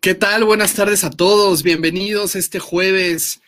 ¿Qué 0.00 0.14
tal? 0.14 0.44
Buenas 0.44 0.74
tardes 0.74 1.04
a 1.04 1.10
todos. 1.10 1.62
Bienvenidos 1.62 2.34
este 2.34 2.58
jueves 2.58 3.40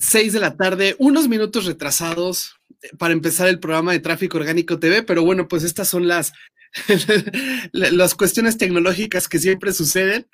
6 0.00 0.32
de 0.32 0.40
la 0.40 0.56
tarde, 0.56 0.96
unos 0.98 1.28
minutos 1.28 1.66
retrasados 1.66 2.60
para 2.98 3.12
empezar 3.12 3.48
el 3.48 3.60
programa 3.60 3.92
de 3.92 4.00
Tráfico 4.00 4.38
Orgánico 4.38 4.78
TV, 4.78 5.02
pero 5.02 5.24
bueno, 5.24 5.48
pues 5.48 5.64
estas 5.64 5.88
son 5.88 6.06
las, 6.06 6.32
las 7.72 8.14
cuestiones 8.14 8.58
tecnológicas 8.58 9.28
que 9.28 9.38
siempre 9.38 9.72
suceden. 9.72 10.28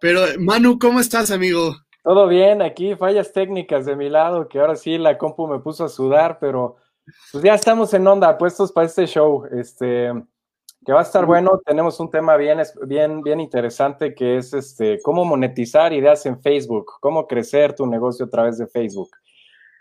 Pero 0.00 0.22
Manu, 0.38 0.78
¿cómo 0.78 1.00
estás, 1.00 1.30
amigo? 1.30 1.76
Todo 2.02 2.28
bien, 2.28 2.62
aquí 2.62 2.94
fallas 2.94 3.32
técnicas 3.32 3.84
de 3.84 3.96
mi 3.96 4.08
lado, 4.08 4.48
que 4.48 4.60
ahora 4.60 4.76
sí 4.76 4.96
la 4.96 5.18
compu 5.18 5.46
me 5.48 5.58
puso 5.58 5.84
a 5.84 5.88
sudar, 5.88 6.38
pero 6.40 6.76
pues 7.32 7.42
ya 7.42 7.54
estamos 7.54 7.92
en 7.94 8.06
onda, 8.06 8.38
puestos 8.38 8.72
para 8.72 8.86
este 8.86 9.06
show, 9.06 9.44
este, 9.52 10.12
que 10.86 10.92
va 10.92 11.00
a 11.00 11.02
estar 11.02 11.26
bueno. 11.26 11.60
Tenemos 11.66 11.98
un 11.98 12.10
tema 12.10 12.36
bien, 12.36 12.60
bien, 12.86 13.20
bien 13.20 13.40
interesante 13.40 14.14
que 14.14 14.38
es 14.38 14.54
este, 14.54 15.00
cómo 15.02 15.24
monetizar 15.24 15.92
ideas 15.92 16.24
en 16.26 16.40
Facebook, 16.40 16.86
cómo 17.00 17.26
crecer 17.26 17.74
tu 17.74 17.86
negocio 17.86 18.26
a 18.26 18.30
través 18.30 18.56
de 18.56 18.68
Facebook. 18.68 19.10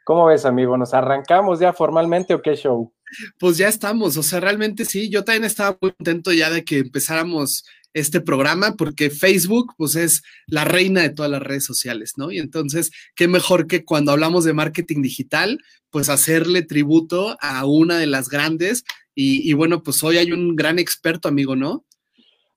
¿Cómo 0.03 0.25
ves, 0.25 0.45
amigo? 0.45 0.75
¿Nos 0.77 0.95
arrancamos 0.95 1.59
ya 1.59 1.73
formalmente 1.73 2.33
o 2.33 2.41
qué 2.41 2.55
show? 2.55 2.91
Pues 3.39 3.57
ya 3.57 3.67
estamos, 3.67 4.17
o 4.17 4.23
sea, 4.23 4.39
realmente 4.39 4.83
sí, 4.83 5.09
yo 5.09 5.23
también 5.23 5.45
estaba 5.45 5.77
muy 5.79 5.91
contento 5.91 6.33
ya 6.33 6.49
de 6.49 6.65
que 6.65 6.79
empezáramos 6.79 7.65
este 7.95 8.19
programa 8.19 8.75
porque 8.77 9.09
Facebook 9.09 9.73
pues 9.77 9.95
es 9.95 10.21
la 10.47 10.65
reina 10.65 11.01
de 11.01 11.09
todas 11.09 11.31
las 11.31 11.41
redes 11.41 11.63
sociales, 11.63 12.13
¿no? 12.17 12.29
Y 12.29 12.39
entonces, 12.39 12.91
qué 13.15 13.27
mejor 13.29 13.67
que 13.67 13.85
cuando 13.85 14.11
hablamos 14.11 14.43
de 14.43 14.53
marketing 14.53 15.01
digital, 15.01 15.59
pues 15.89 16.09
hacerle 16.09 16.61
tributo 16.61 17.37
a 17.39 17.65
una 17.65 17.97
de 17.97 18.05
las 18.05 18.27
grandes 18.29 18.83
y, 19.17 19.53
bueno, 19.53 19.81
pues 19.81 20.03
hoy 20.03 20.17
hay 20.17 20.33
un 20.33 20.57
gran 20.57 20.77
experto, 20.77 21.29
amigo, 21.29 21.55
¿no? 21.55 21.85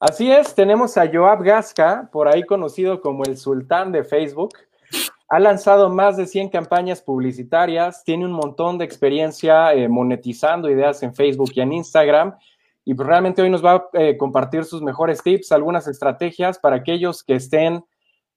Así 0.00 0.28
es, 0.28 0.56
tenemos 0.56 0.96
a 0.96 1.08
Joab 1.08 1.44
Gasca, 1.44 2.08
por 2.12 2.26
ahí 2.26 2.42
conocido 2.42 3.00
como 3.00 3.22
el 3.22 3.36
sultán 3.36 3.92
de 3.92 4.02
Facebook. 4.02 4.54
Ha 5.28 5.38
lanzado 5.38 5.88
más 5.88 6.16
de 6.16 6.26
100 6.26 6.48
campañas 6.48 7.00
publicitarias, 7.00 8.02
tiene 8.02 8.24
un 8.24 8.32
montón 8.32 8.76
de 8.76 8.84
experiencia 8.86 9.72
eh, 9.72 9.88
monetizando 9.88 10.68
ideas 10.68 11.00
en 11.04 11.14
Facebook 11.14 11.52
y 11.54 11.60
en 11.60 11.74
Instagram 11.74 12.34
y 12.88 12.94
pues, 12.94 13.06
realmente 13.06 13.42
hoy 13.42 13.50
nos 13.50 13.62
va 13.62 13.74
a 13.74 13.88
eh, 13.92 14.16
compartir 14.16 14.64
sus 14.64 14.80
mejores 14.80 15.22
tips, 15.22 15.52
algunas 15.52 15.86
estrategias 15.86 16.58
para 16.58 16.76
aquellos 16.76 17.22
que 17.22 17.34
estén 17.34 17.84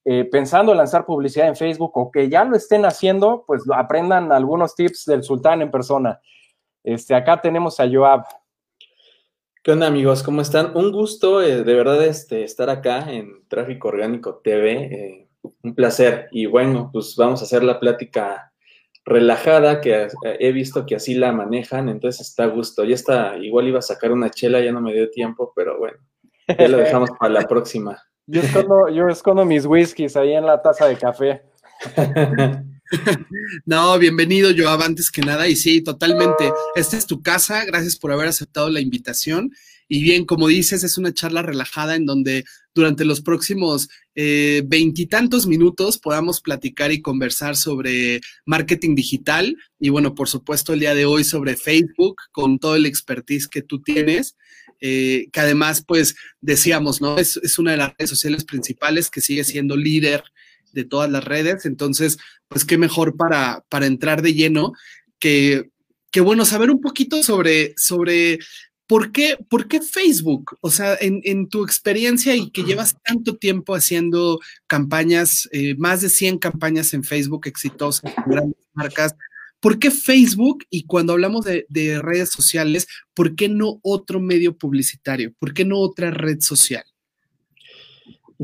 eh, 0.03 0.25
pensando 0.25 0.73
en 0.73 0.77
lanzar 0.77 1.05
publicidad 1.05 1.47
en 1.47 1.55
Facebook 1.55 1.91
o 1.93 2.11
que 2.11 2.27
ya 2.27 2.43
lo 2.43 2.57
estén 2.57 2.83
haciendo, 2.83 3.45
pues 3.47 3.63
aprendan 3.73 4.29
algunos 4.33 4.75
tips 4.75 5.05
del 5.05 5.23
sultán 5.23 5.61
en 5.61 5.71
persona. 5.71 6.19
Este, 6.83 7.15
acá 7.15 7.39
tenemos 7.39 7.79
a 7.79 7.89
Joab. 7.89 8.25
¿Qué 9.63 9.71
onda 9.71 9.87
amigos? 9.87 10.21
¿Cómo 10.21 10.41
están? 10.41 10.75
Un 10.75 10.91
gusto 10.91 11.41
eh, 11.41 11.63
de 11.63 11.73
verdad 11.73 12.03
este, 12.03 12.43
estar 12.43 12.69
acá 12.69 13.09
en 13.09 13.47
Tráfico 13.47 13.87
Orgánico 13.87 14.41
TV. 14.43 15.29
un 15.63 15.75
placer. 15.75 16.27
Y 16.31 16.45
bueno, 16.45 16.89
pues 16.91 17.15
vamos 17.15 17.39
a 17.39 17.45
hacer 17.45 17.63
la 17.63 17.79
plática 17.79 18.50
relajada, 19.05 19.81
que 19.81 20.07
he 20.39 20.51
visto 20.51 20.85
que 20.85 20.95
así 20.95 21.15
la 21.15 21.31
manejan, 21.31 21.89
entonces 21.89 22.27
está 22.27 22.43
a 22.43 22.47
gusto. 22.47 22.83
Ya 22.83 22.95
está, 22.95 23.37
igual 23.37 23.67
iba 23.67 23.79
a 23.79 23.83
sacar 23.83 24.11
una 24.11 24.29
chela, 24.29 24.61
ya 24.61 24.71
no 24.71 24.81
me 24.81 24.93
dio 24.93 25.09
tiempo, 25.09 25.53
pero 25.55 25.77
bueno, 25.79 25.97
ya 26.47 26.67
lo 26.67 26.77
dejamos 26.77 27.09
para 27.19 27.33
la 27.33 27.47
próxima. 27.47 28.01
Yo 28.27 28.41
escondo, 28.41 28.89
yo 28.89 29.07
escondo 29.07 29.45
mis 29.45 29.65
whiskies 29.65 30.15
ahí 30.15 30.33
en 30.33 30.45
la 30.45 30.61
taza 30.61 30.87
de 30.87 30.95
café. 30.95 31.41
No, 33.65 33.97
bienvenido, 33.97 34.49
Joab, 34.55 34.81
antes 34.81 35.09
que 35.11 35.21
nada. 35.21 35.47
Y 35.47 35.55
sí, 35.55 35.81
totalmente. 35.81 36.51
Esta 36.75 36.97
es 36.97 37.07
tu 37.07 37.21
casa. 37.21 37.63
Gracias 37.65 37.95
por 37.95 38.11
haber 38.11 38.27
aceptado 38.27 38.69
la 38.69 38.81
invitación. 38.81 39.51
Y 39.93 40.03
bien, 40.03 40.23
como 40.23 40.47
dices, 40.47 40.85
es 40.85 40.97
una 40.97 41.13
charla 41.13 41.41
relajada 41.41 41.97
en 41.97 42.05
donde 42.05 42.45
durante 42.73 43.03
los 43.03 43.19
próximos 43.19 43.89
eh, 44.15 44.63
veintitantos 44.65 45.47
minutos 45.47 45.97
podamos 45.97 46.39
platicar 46.39 46.93
y 46.93 47.01
conversar 47.01 47.57
sobre 47.57 48.21
marketing 48.45 48.95
digital. 48.95 49.53
Y 49.81 49.89
bueno, 49.89 50.15
por 50.15 50.29
supuesto, 50.29 50.71
el 50.71 50.79
día 50.79 50.95
de 50.95 51.03
hoy 51.03 51.25
sobre 51.25 51.57
Facebook, 51.57 52.15
con 52.31 52.57
todo 52.57 52.77
el 52.77 52.85
expertise 52.85 53.49
que 53.49 53.63
tú 53.63 53.81
tienes. 53.81 54.37
Eh, 54.79 55.27
que 55.33 55.41
además, 55.41 55.83
pues 55.85 56.15
decíamos, 56.39 57.01
¿no? 57.01 57.17
Es, 57.17 57.35
es 57.43 57.59
una 57.59 57.71
de 57.71 57.77
las 57.77 57.89
redes 57.97 58.11
sociales 58.11 58.45
principales 58.45 59.09
que 59.09 59.19
sigue 59.19 59.43
siendo 59.43 59.75
líder 59.75 60.23
de 60.71 60.85
todas 60.85 61.11
las 61.11 61.25
redes. 61.25 61.65
Entonces, 61.65 62.17
pues 62.47 62.63
qué 62.63 62.77
mejor 62.77 63.17
para, 63.17 63.65
para 63.67 63.87
entrar 63.87 64.21
de 64.21 64.33
lleno 64.33 64.71
que, 65.19 65.69
que, 66.11 66.21
bueno, 66.21 66.45
saber 66.45 66.71
un 66.71 66.79
poquito 66.79 67.21
sobre, 67.23 67.73
sobre 67.75 68.39
¿por 68.91 69.13
qué, 69.13 69.37
¿por 69.47 69.69
qué 69.69 69.79
Facebook? 69.79 70.57
O 70.59 70.69
sea, 70.69 70.97
en, 70.99 71.47
tu 71.47 71.63
experiencia 71.63 72.35
y 72.35 72.51
que 72.51 72.63
llevas 72.63 72.97
tanto 73.05 73.37
tiempo 73.37 73.73
haciendo 73.73 74.41
campañas, 74.67 75.47
eh, 75.53 75.75
más 75.77 76.01
de 76.01 76.09
100 76.09 76.39
campañas 76.39 76.93
en 76.93 77.05
Facebook 77.05 77.47
exitosas, 77.47 78.11
grandes 78.27 78.57
marcas, 78.73 79.15
¿por 79.61 79.79
qué 79.79 79.91
Facebook? 79.91 80.65
Y 80.69 80.83
cuando 80.87 81.13
hablamos 81.13 81.45
de, 81.45 82.01
redes 82.01 82.31
sociales, 82.31 82.85
¿por 83.13 83.33
qué 83.35 83.47
no 83.47 83.79
otro 83.81 84.19
medio 84.19 84.57
publicitario? 84.57 85.31
¿Por 85.39 85.53
qué 85.53 85.63
no 85.63 85.77
otra 85.79 86.11
red 86.11 86.41
social? 86.41 86.83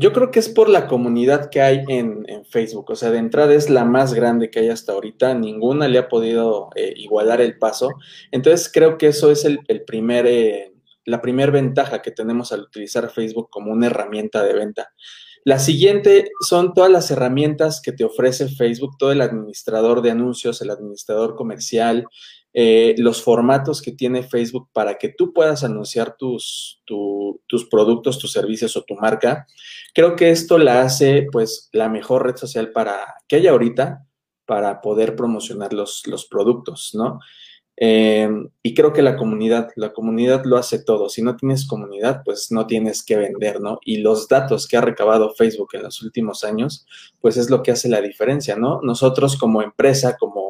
Yo 0.00 0.12
creo 0.12 0.30
que 0.30 0.38
es 0.38 0.48
por 0.48 0.68
la 0.68 0.86
comunidad 0.86 1.50
que 1.50 1.60
hay 1.60 1.82
en, 1.88 2.24
Facebook. 2.44 2.88
O 2.92 2.94
sea, 2.94 3.10
de 3.10 3.18
entrada 3.18 3.52
es 3.52 3.68
la 3.68 3.84
más 3.84 4.14
grande 4.14 4.48
que 4.48 4.60
hay 4.60 4.68
hasta 4.68 4.92
ahorita. 4.92 5.34
Ninguna 5.34 5.88
le 5.88 5.98
ha 5.98 6.08
podido 6.08 6.70
eh, 6.76 6.94
igualar 6.96 7.40
el 7.40 7.58
paso. 7.58 7.90
Entonces 8.30 8.70
creo 8.72 8.96
que 8.96 9.08
eso 9.08 9.32
es 9.32 9.44
el, 9.44 9.58
primer, 9.84 10.24
eh, 10.28 10.72
la 11.04 11.20
primera 11.20 11.50
ventaja 11.50 12.00
que 12.00 12.12
tenemos 12.12 12.52
al 12.52 12.60
utilizar 12.60 13.10
Facebook 13.10 13.50
como 13.50 13.72
una 13.72 13.86
herramienta 13.86 14.44
de 14.44 14.54
venta. 14.54 14.92
La 15.42 15.58
siguiente 15.58 16.30
son 16.46 16.74
todas 16.74 16.92
las 16.92 17.10
herramientas 17.10 17.80
que 17.82 17.90
te 17.90 18.04
ofrece 18.04 18.48
Facebook, 18.48 18.98
todo 18.98 19.10
el 19.10 19.20
administrador 19.20 20.00
de 20.00 20.12
anuncios, 20.12 20.62
el 20.62 20.70
administrador 20.70 21.34
comercial, 21.34 22.06
eh, 22.54 22.94
los 22.98 23.22
formatos 23.22 23.82
que 23.82 23.92
tiene 23.92 24.22
Facebook 24.22 24.68
para 24.72 24.96
que 24.96 25.10
tú 25.10 25.32
puedas 25.32 25.64
anunciar 25.64 26.16
tus, 26.16 26.82
tus 26.84 27.68
productos, 27.68 28.18
tus 28.18 28.32
servicios 28.32 28.76
o 28.76 28.82
tu 28.82 28.94
marca. 28.96 29.46
Creo 29.94 30.16
que 30.16 30.30
esto 30.30 30.58
la 30.58 30.82
hace 30.82 31.26
pues 31.30 31.68
la 31.72 31.88
mejor 31.88 32.26
red 32.26 32.36
social 32.36 32.72
para 32.72 33.14
que 33.28 33.36
haya 33.36 33.50
ahorita 33.50 34.06
para 34.46 34.80
poder 34.80 35.14
promocionar 35.14 35.74
los, 35.74 36.06
los 36.06 36.26
productos, 36.26 36.92
¿no? 36.94 37.20
Em, 37.80 38.48
y 38.60 38.74
creo 38.74 38.92
que 38.92 39.02
la 39.02 39.16
comunidad, 39.16 39.68
la 39.76 39.92
comunidad 39.92 40.44
lo 40.44 40.56
hace 40.56 40.82
todo. 40.82 41.08
Si 41.08 41.22
no 41.22 41.36
tienes 41.36 41.64
comunidad, 41.64 42.22
pues 42.24 42.50
no 42.50 42.66
tienes 42.66 43.04
que 43.04 43.16
vender, 43.16 43.60
¿no? 43.60 43.78
Y 43.84 43.98
los 43.98 44.26
datos 44.26 44.66
que 44.66 44.76
ha 44.76 44.80
recabado 44.80 45.32
Facebook 45.36 45.68
en 45.74 45.84
los 45.84 46.02
últimos 46.02 46.42
años, 46.42 46.86
pues 47.20 47.36
es 47.36 47.50
lo 47.50 47.62
que 47.62 47.70
hace 47.70 47.88
la 47.88 48.00
diferencia, 48.00 48.56
¿no? 48.56 48.80
Nosotros 48.82 49.36
como 49.36 49.62
empresa, 49.62 50.16
como 50.18 50.47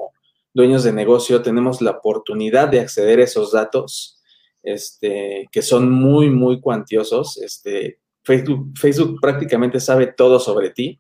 dueños 0.58 0.82
de 0.82 0.92
negocio, 0.92 1.40
tenemos 1.40 1.80
la 1.80 1.92
oportunidad 1.92 2.66
de 2.66 2.80
acceder 2.80 3.20
a 3.20 3.22
esos 3.22 3.52
datos, 3.52 4.20
este, 4.64 5.48
que 5.52 5.62
son 5.62 5.88
muy, 5.88 6.30
muy 6.30 6.60
cuantiosos. 6.60 7.36
Este, 7.40 8.00
Facebook, 8.24 8.72
Facebook 8.76 9.20
prácticamente 9.20 9.78
sabe 9.78 10.08
todo 10.08 10.40
sobre 10.40 10.70
ti 10.70 10.98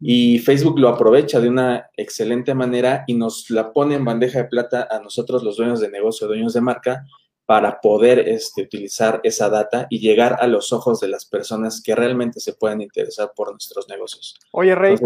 y 0.00 0.38
Facebook 0.38 0.78
lo 0.78 0.90
aprovecha 0.90 1.40
de 1.40 1.48
una 1.48 1.90
excelente 1.96 2.54
manera 2.54 3.02
y 3.08 3.14
nos 3.14 3.50
la 3.50 3.72
pone 3.72 3.96
en 3.96 4.04
bandeja 4.04 4.42
de 4.42 4.48
plata 4.48 4.86
a 4.88 5.00
nosotros 5.00 5.42
los 5.42 5.56
dueños 5.56 5.80
de 5.80 5.90
negocio, 5.90 6.28
dueños 6.28 6.54
de 6.54 6.60
marca, 6.60 7.04
para 7.48 7.80
poder 7.80 8.18
este, 8.28 8.60
utilizar 8.60 9.22
esa 9.22 9.48
data 9.48 9.86
y 9.88 10.00
llegar 10.00 10.36
a 10.38 10.46
los 10.46 10.70
ojos 10.70 11.00
de 11.00 11.08
las 11.08 11.24
personas 11.24 11.80
que 11.82 11.94
realmente 11.94 12.40
se 12.40 12.52
pueden 12.52 12.82
interesar 12.82 13.32
por 13.34 13.50
nuestros 13.52 13.88
negocios. 13.88 14.38
Oye, 14.52 14.74
Rey, 14.74 14.96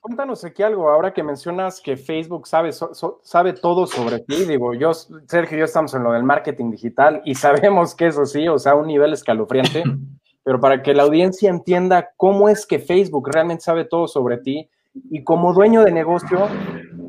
cuéntanos, 0.00 0.44
aquí 0.44 0.64
algo. 0.64 0.90
Ahora 0.90 1.14
que 1.14 1.22
mencionas 1.22 1.80
que 1.80 1.96
Facebook 1.96 2.48
sabe, 2.48 2.72
sabe 3.22 3.52
todo 3.52 3.86
sobre 3.86 4.18
ti, 4.18 4.46
digo, 4.46 4.74
yo, 4.74 4.92
Sergio 4.94 5.56
y 5.56 5.60
yo 5.60 5.64
estamos 5.64 5.94
en 5.94 6.02
lo 6.02 6.10
del 6.10 6.24
marketing 6.24 6.72
digital 6.72 7.22
y 7.24 7.34
sabemos 7.36 7.94
que 7.94 8.08
eso 8.08 8.26
sí, 8.26 8.48
o 8.48 8.58
sea, 8.58 8.74
un 8.74 8.88
nivel 8.88 9.12
escalofriante. 9.12 9.84
pero 10.42 10.60
para 10.60 10.82
que 10.82 10.94
la 10.94 11.04
audiencia 11.04 11.50
entienda 11.50 12.10
cómo 12.16 12.48
es 12.48 12.66
que 12.66 12.80
Facebook 12.80 13.30
realmente 13.32 13.62
sabe 13.62 13.84
todo 13.84 14.08
sobre 14.08 14.38
ti 14.38 14.68
y 14.92 15.22
como 15.22 15.52
dueño 15.52 15.84
de 15.84 15.92
negocio, 15.92 16.48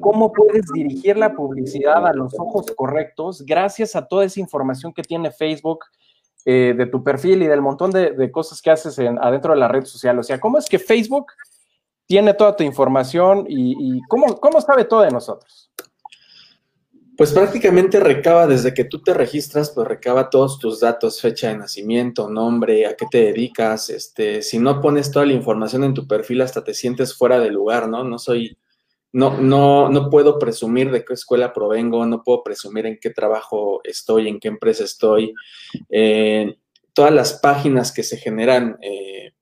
cómo 0.03 0.33
puedes 0.33 0.65
dirigir 0.73 1.17
la 1.17 1.33
publicidad 1.33 2.05
a 2.05 2.13
los 2.13 2.37
ojos 2.37 2.65
correctos 2.75 3.41
gracias 3.45 3.95
a 3.95 4.05
toda 4.05 4.25
esa 4.25 4.41
información 4.41 4.93
que 4.93 5.01
tiene 5.01 5.31
Facebook 5.31 5.85
eh, 6.45 6.75
de 6.77 6.85
tu 6.87 7.01
perfil 7.01 7.41
y 7.41 7.47
del 7.47 7.61
montón 7.61 7.89
de, 7.91 8.29
cosas 8.29 8.61
que 8.61 8.69
haces 8.69 8.99
adentro 8.99 9.53
de 9.53 9.59
la 9.59 9.69
red 9.69 9.85
social. 9.85 10.19
O 10.19 10.23
sea, 10.23 10.41
¿cómo 10.41 10.57
es 10.57 10.65
que 10.65 10.77
Facebook 10.77 11.27
tiene 12.05 12.33
toda 12.33 12.53
tu 12.53 12.63
información 12.63 13.45
y, 13.47 14.01
cómo, 14.09 14.37
cómo 14.41 14.59
sabe 14.59 14.83
todo 14.83 15.01
de 15.03 15.11
nosotros? 15.11 15.71
Pues 17.15 17.31
prácticamente 17.31 17.99
recaba 17.99 18.45
desde 18.45 18.73
que 18.73 18.83
tú 18.83 19.01
te 19.01 19.13
registras, 19.13 19.69
pues 19.69 19.87
recaba 19.87 20.29
todos 20.29 20.59
tus 20.59 20.81
datos, 20.81 21.21
fecha 21.21 21.47
de 21.47 21.57
nacimiento, 21.57 22.29
nombre, 22.29 22.87
a 22.87 22.95
qué 22.95 23.05
te 23.09 23.19
dedicas, 23.19 23.89
este, 23.89 24.41
si 24.41 24.59
no 24.59 24.81
pones 24.81 25.11
toda 25.11 25.25
la 25.25 25.33
información 25.33 25.85
en 25.85 25.93
tu 25.93 26.07
perfil 26.07 26.41
hasta 26.41 26.63
te 26.63 26.73
sientes 26.73 27.15
fuera 27.15 27.39
de 27.39 27.51
lugar, 27.51 27.87
¿no? 27.87 28.03
No 28.03 28.17
soy, 28.17 28.57
no, 29.13 29.39
no, 29.39 29.89
no 29.89 30.09
puedo 30.09 30.39
presumir 30.39 30.91
de 30.91 31.05
qué 31.05 31.13
escuela 31.13 31.53
provengo, 31.53 32.03
no 32.05 32.23
puedo 32.23 32.43
presumir 32.43 32.87
en 32.87 32.97
qué 32.99 33.11
trabajo 33.11 33.79
estoy, 33.83 34.27
en 34.27 34.39
qué 34.39 34.47
empresa 34.47 34.83
estoy. 34.83 35.35
Eh, 35.89 36.57
todas 36.93 37.13
las 37.13 37.33
páginas 37.33 37.91
que 37.91 38.01
se 38.01 38.17
generan 38.17 38.77
eh, 38.81 39.33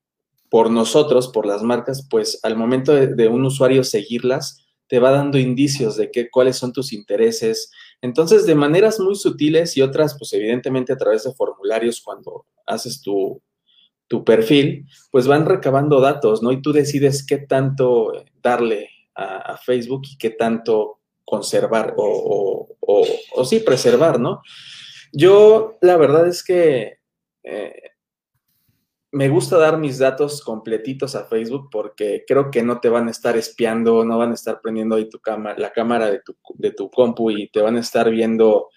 por 0.50 0.70
nosotros, 0.70 1.28
por 1.28 1.46
las 1.46 1.62
marcas, 1.62 2.06
pues 2.08 2.38
al 2.42 2.54
momento 2.54 2.92
de, 2.94 3.28
un 3.28 3.46
usuario 3.46 3.82
seguirlas, 3.82 4.58
te 4.88 4.98
va 4.98 5.10
dando 5.10 5.38
indicios 5.38 5.96
de 5.96 6.10
qué, 6.10 6.28
cuáles 6.30 6.56
son 6.56 6.74
tus 6.74 6.92
intereses. 6.92 7.70
Entonces, 8.02 8.44
de 8.44 8.54
maneras 8.54 9.00
muy 9.00 9.14
sutiles 9.14 9.74
y 9.78 9.80
otras, 9.80 10.18
pues 10.18 10.34
evidentemente 10.34 10.92
a 10.92 10.98
través 10.98 11.24
de 11.24 11.32
formularios 11.32 12.02
cuando 12.02 12.44
haces 12.66 13.00
tu, 13.00 13.40
tu 14.06 14.22
perfil, 14.22 14.86
pues 15.10 15.26
van 15.26 15.46
recabando 15.46 15.98
datos, 16.02 16.42
¿no? 16.42 16.52
Y 16.52 16.60
tú 16.60 16.74
decides 16.74 17.24
qué 17.24 17.38
tanto 17.38 18.12
darle 18.42 18.90
a, 19.14 19.56
Facebook 19.56 20.02
y 20.10 20.18
qué 20.18 20.30
tanto 20.30 21.00
conservar 21.24 21.94
o, 21.96 22.76
o, 22.80 23.44
sí 23.44 23.60
preservar, 23.60 24.18
¿no? 24.20 24.42
Yo, 25.12 25.78
la 25.80 25.96
verdad 25.96 26.26
es 26.26 26.42
que 26.42 26.98
eh, 27.42 27.82
me 29.12 29.28
gusta 29.28 29.58
dar 29.58 29.78
mis 29.78 29.98
datos 29.98 30.40
completitos 30.42 31.14
a 31.14 31.24
Facebook 31.24 31.68
porque 31.70 32.24
creo 32.26 32.50
que 32.50 32.62
no 32.62 32.80
te 32.80 32.88
van 32.88 33.08
a 33.08 33.10
estar 33.10 33.36
espiando, 33.36 34.04
no 34.04 34.18
van 34.18 34.30
a 34.30 34.34
estar 34.34 34.60
prendiendo 34.62 34.96
ahí 34.96 35.08
tu 35.08 35.20
cámara, 35.20 35.58
la 35.58 35.70
cámara 35.70 36.10
de 36.10 36.20
tu, 36.20 36.34
de 36.54 36.72
tu 36.72 36.90
compu 36.90 37.30
y 37.30 37.48
te 37.48 37.60
van 37.60 37.76
a 37.76 37.80
estar 37.80 38.10
viendo 38.10 38.70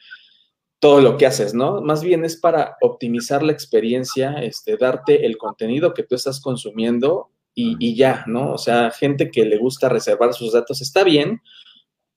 todo 0.79 1.01
lo 1.01 1.17
que 1.17 1.25
haces, 1.25 1.53
¿no? 1.53 1.81
Más 1.81 2.03
bien 2.03 2.25
es 2.25 2.35
para 2.35 2.75
optimizar 2.81 3.43
la 3.43 3.53
experiencia, 3.53 4.33
este, 4.43 4.75
darte 4.75 5.25
el 5.25 5.37
contenido 5.37 5.93
que 5.93 6.03
tú 6.03 6.15
estás 6.15 6.41
consumiendo 6.41 7.31
y, 7.55 7.95
ya, 7.95 8.25
¿no? 8.27 8.51
O 8.51 8.57
sea, 8.57 8.91
gente 8.91 9.31
que 9.31 9.45
le 9.45 9.57
gusta 9.57 9.87
reservar 9.87 10.33
sus 10.33 10.51
datos 10.51 10.81
está 10.81 11.03
bien, 11.03 11.41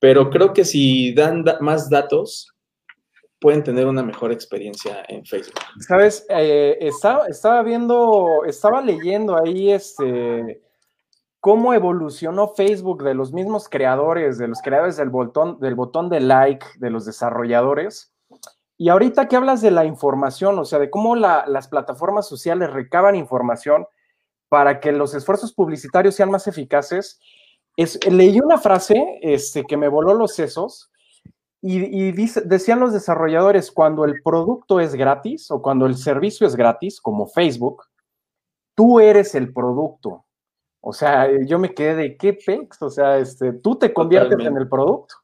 pero 0.01 0.31
creo 0.31 0.53
que 0.53 0.65
si 0.65 1.15
dan 1.15 1.45
más 1.61 1.89
datos, 1.89 2.53
pueden 3.41 3.63
tener 3.63 3.87
una 3.87 4.03
mejor 4.03 4.33
experiencia 4.33 5.05
en 5.09 5.25
Facebook. 5.25 5.55
Sabes, 5.79 6.27
eh, 6.29 6.77
estaba, 6.81 7.29
estaba, 7.29 7.63
viendo, 7.63 8.45
estaba 8.47 8.83
leyendo 8.83 9.41
ahí 9.41 9.71
este 9.71 10.61
cómo 11.41 11.73
evolucionó 11.73 12.49
Facebook 12.49 13.05
de 13.05 13.15
los 13.15 13.33
mismos 13.33 13.69
creadores, 13.69 14.39
de 14.39 14.49
los 14.49 14.61
creadores 14.61 14.97
del 14.97 15.09
botón, 15.09 15.61
del 15.61 15.77
botón 15.77 16.09
de 16.09 16.21
like, 16.21 16.67
de 16.79 16.91
los 16.91 17.05
desarrolladores. 17.05 18.13
Y 18.77 18.89
ahorita 18.89 19.29
que 19.29 19.37
hablas 19.37 19.61
de 19.61 19.71
la 19.71 19.85
información, 19.85 20.59
o 20.59 20.65
sea, 20.65 20.79
de 20.79 20.91
cómo 20.91 21.17
las 21.17 21.69
plataformas 21.69 22.29
sociales 22.29 22.71
recaban 22.71 23.15
información 23.15 23.87
para 24.49 24.81
que 24.81 24.93
los 24.93 25.15
esfuerzos 25.15 25.53
publicitarios 25.53 26.15
sean 26.15 26.31
más 26.31 26.47
eficaces, 26.47 27.21
es, 27.77 27.99
leí 28.11 28.41
una 28.41 28.59
frase 28.59 29.19
este, 29.23 29.65
que 29.65 29.77
me 29.77 29.89
voló 29.89 30.15
los 30.15 30.35
sesos 30.35 30.91
y, 31.61 32.13
decían 32.13 32.79
los 32.79 32.93
desarrolladores, 32.93 33.73
cuando 33.73 34.05
el 34.05 34.23
producto 34.23 34.79
es 34.79 34.95
gratis 34.95 35.51
o 35.51 35.61
cuando 35.61 35.87
el 35.87 35.97
servicio 35.97 36.47
es 36.47 36.55
gratis, 36.55 37.01
como 37.01 37.27
Facebook, 37.27 37.83
tú 38.77 39.01
eres 39.01 39.35
el 39.35 39.53
producto. 39.53 40.25
O 40.81 40.93
sea, 40.93 41.29
yo 41.45 41.59
me 41.59 41.75
quedé 41.75 41.97
de 41.97 42.17
qué 42.17 42.35
pex, 42.35 42.81
o 42.81 42.91
sea, 42.91 43.19
este, 43.19 43.53
tú 43.55 43.77
te 43.77 43.93
conviertes 43.93 44.39
en 44.39 44.57
el 44.57 44.69
producto. 44.69 45.17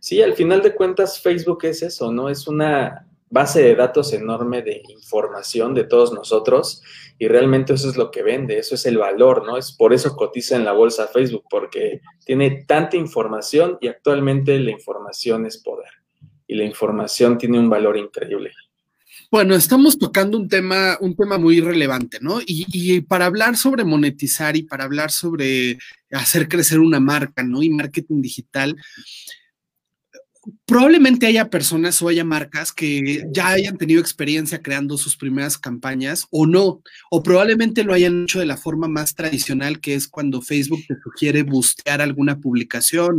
Sí, 0.00 0.22
al 0.22 0.32
final 0.32 0.62
de 0.62 0.74
cuentas 0.74 1.20
Facebook 1.20 1.64
es 1.64 1.82
eso, 1.82 2.10
¿no? 2.10 2.30
Es 2.30 2.48
una 2.48 3.05
base 3.28 3.62
de 3.62 3.74
datos 3.74 4.12
enorme 4.12 4.62
de 4.62 4.82
información 4.88 5.74
de 5.74 5.84
todos 5.84 6.12
nosotros 6.12 6.82
y 7.18 7.28
realmente 7.28 7.74
eso 7.74 7.88
es 7.88 7.96
lo 7.96 8.10
que 8.10 8.22
vende, 8.22 8.58
eso 8.58 8.74
es 8.74 8.86
el 8.86 8.98
valor, 8.98 9.44
¿no? 9.46 9.56
Es 9.56 9.72
por 9.72 9.92
eso 9.92 10.14
cotiza 10.14 10.56
en 10.56 10.64
la 10.64 10.72
bolsa 10.72 11.08
Facebook, 11.08 11.44
porque 11.48 12.00
tiene 12.24 12.64
tanta 12.66 12.96
información 12.96 13.78
y 13.80 13.88
actualmente 13.88 14.58
la 14.60 14.70
información 14.70 15.46
es 15.46 15.58
poder 15.58 15.90
y 16.46 16.54
la 16.54 16.64
información 16.64 17.38
tiene 17.38 17.58
un 17.58 17.68
valor 17.68 17.96
increíble. 17.96 18.52
Bueno, 19.30 19.56
estamos 19.56 19.98
tocando 19.98 20.38
un 20.38 20.48
tema, 20.48 20.96
un 21.00 21.16
tema 21.16 21.36
muy 21.36 21.60
relevante, 21.60 22.18
¿no? 22.20 22.40
Y, 22.40 22.66
y, 22.72 23.00
para 23.00 23.26
hablar 23.26 23.56
sobre 23.56 23.84
monetizar 23.84 24.56
y 24.56 24.62
para 24.62 24.84
hablar 24.84 25.10
sobre 25.10 25.78
hacer 26.12 26.46
crecer 26.48 26.78
una 26.78 27.00
marca, 27.00 27.42
¿no? 27.42 27.62
Y 27.62 27.70
marketing 27.70 28.22
digital, 28.22 28.76
probablemente 30.64 31.26
haya 31.26 31.50
personas 31.50 32.00
o 32.02 32.08
haya 32.08 32.24
marcas 32.24 32.72
que 32.72 33.24
ya 33.32 33.48
hayan 33.48 33.76
tenido 33.76 34.00
experiencia 34.00 34.62
creando 34.62 34.96
sus 34.96 35.16
primeras 35.16 35.58
campañas 35.58 36.26
o 36.30 36.46
no, 36.46 36.82
o 37.10 37.22
probablemente 37.22 37.84
lo 37.84 37.92
hayan 37.92 38.24
hecho 38.24 38.40
de 38.40 38.46
la 38.46 38.56
forma 38.56 38.88
más 38.88 39.14
tradicional, 39.14 39.80
que 39.80 39.94
es 39.94 40.08
cuando 40.08 40.42
Facebook 40.42 40.80
te 40.86 40.94
sugiere 41.02 41.42
bustear 41.42 42.00
alguna 42.00 42.38
publicación 42.38 43.18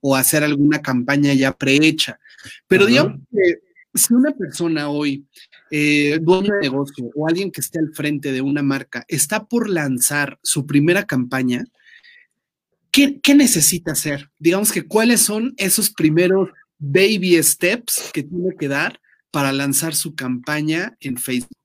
o, 0.00 0.16
hacer 0.16 0.42
alguna 0.42 0.80
campaña 0.80 1.34
ya 1.34 1.52
prehecha. 1.52 2.18
Pero 2.66 2.86
digamos 2.86 3.20
que 3.30 3.58
si 3.94 4.14
una 4.14 4.32
persona 4.32 4.88
hoy, 4.88 5.26
eh, 5.70 6.18
dueño 6.20 6.54
de 6.54 6.60
negocio 6.60 7.10
o 7.14 7.28
alguien 7.28 7.50
que 7.50 7.60
esté 7.60 7.78
al 7.78 7.92
frente 7.92 8.32
de 8.32 8.40
una 8.40 8.62
marca, 8.62 9.04
está 9.08 9.44
por 9.44 9.68
lanzar 9.68 10.38
su 10.42 10.66
primera 10.66 11.04
campaña, 11.04 11.64
¿Qué, 12.92 13.20
¿qué, 13.20 13.34
necesita 13.34 13.92
hacer? 13.92 14.30
Digamos 14.38 14.72
que 14.72 14.86
cuáles 14.86 15.20
son 15.20 15.52
esos 15.58 15.90
primeros 15.90 16.48
baby 16.78 17.42
steps 17.42 18.10
que 18.12 18.22
tiene 18.22 18.54
que 18.58 18.68
dar 18.68 19.00
para 19.30 19.52
lanzar 19.52 19.94
su 19.94 20.14
campaña 20.14 20.96
en 21.00 21.16
Facebook? 21.16 21.56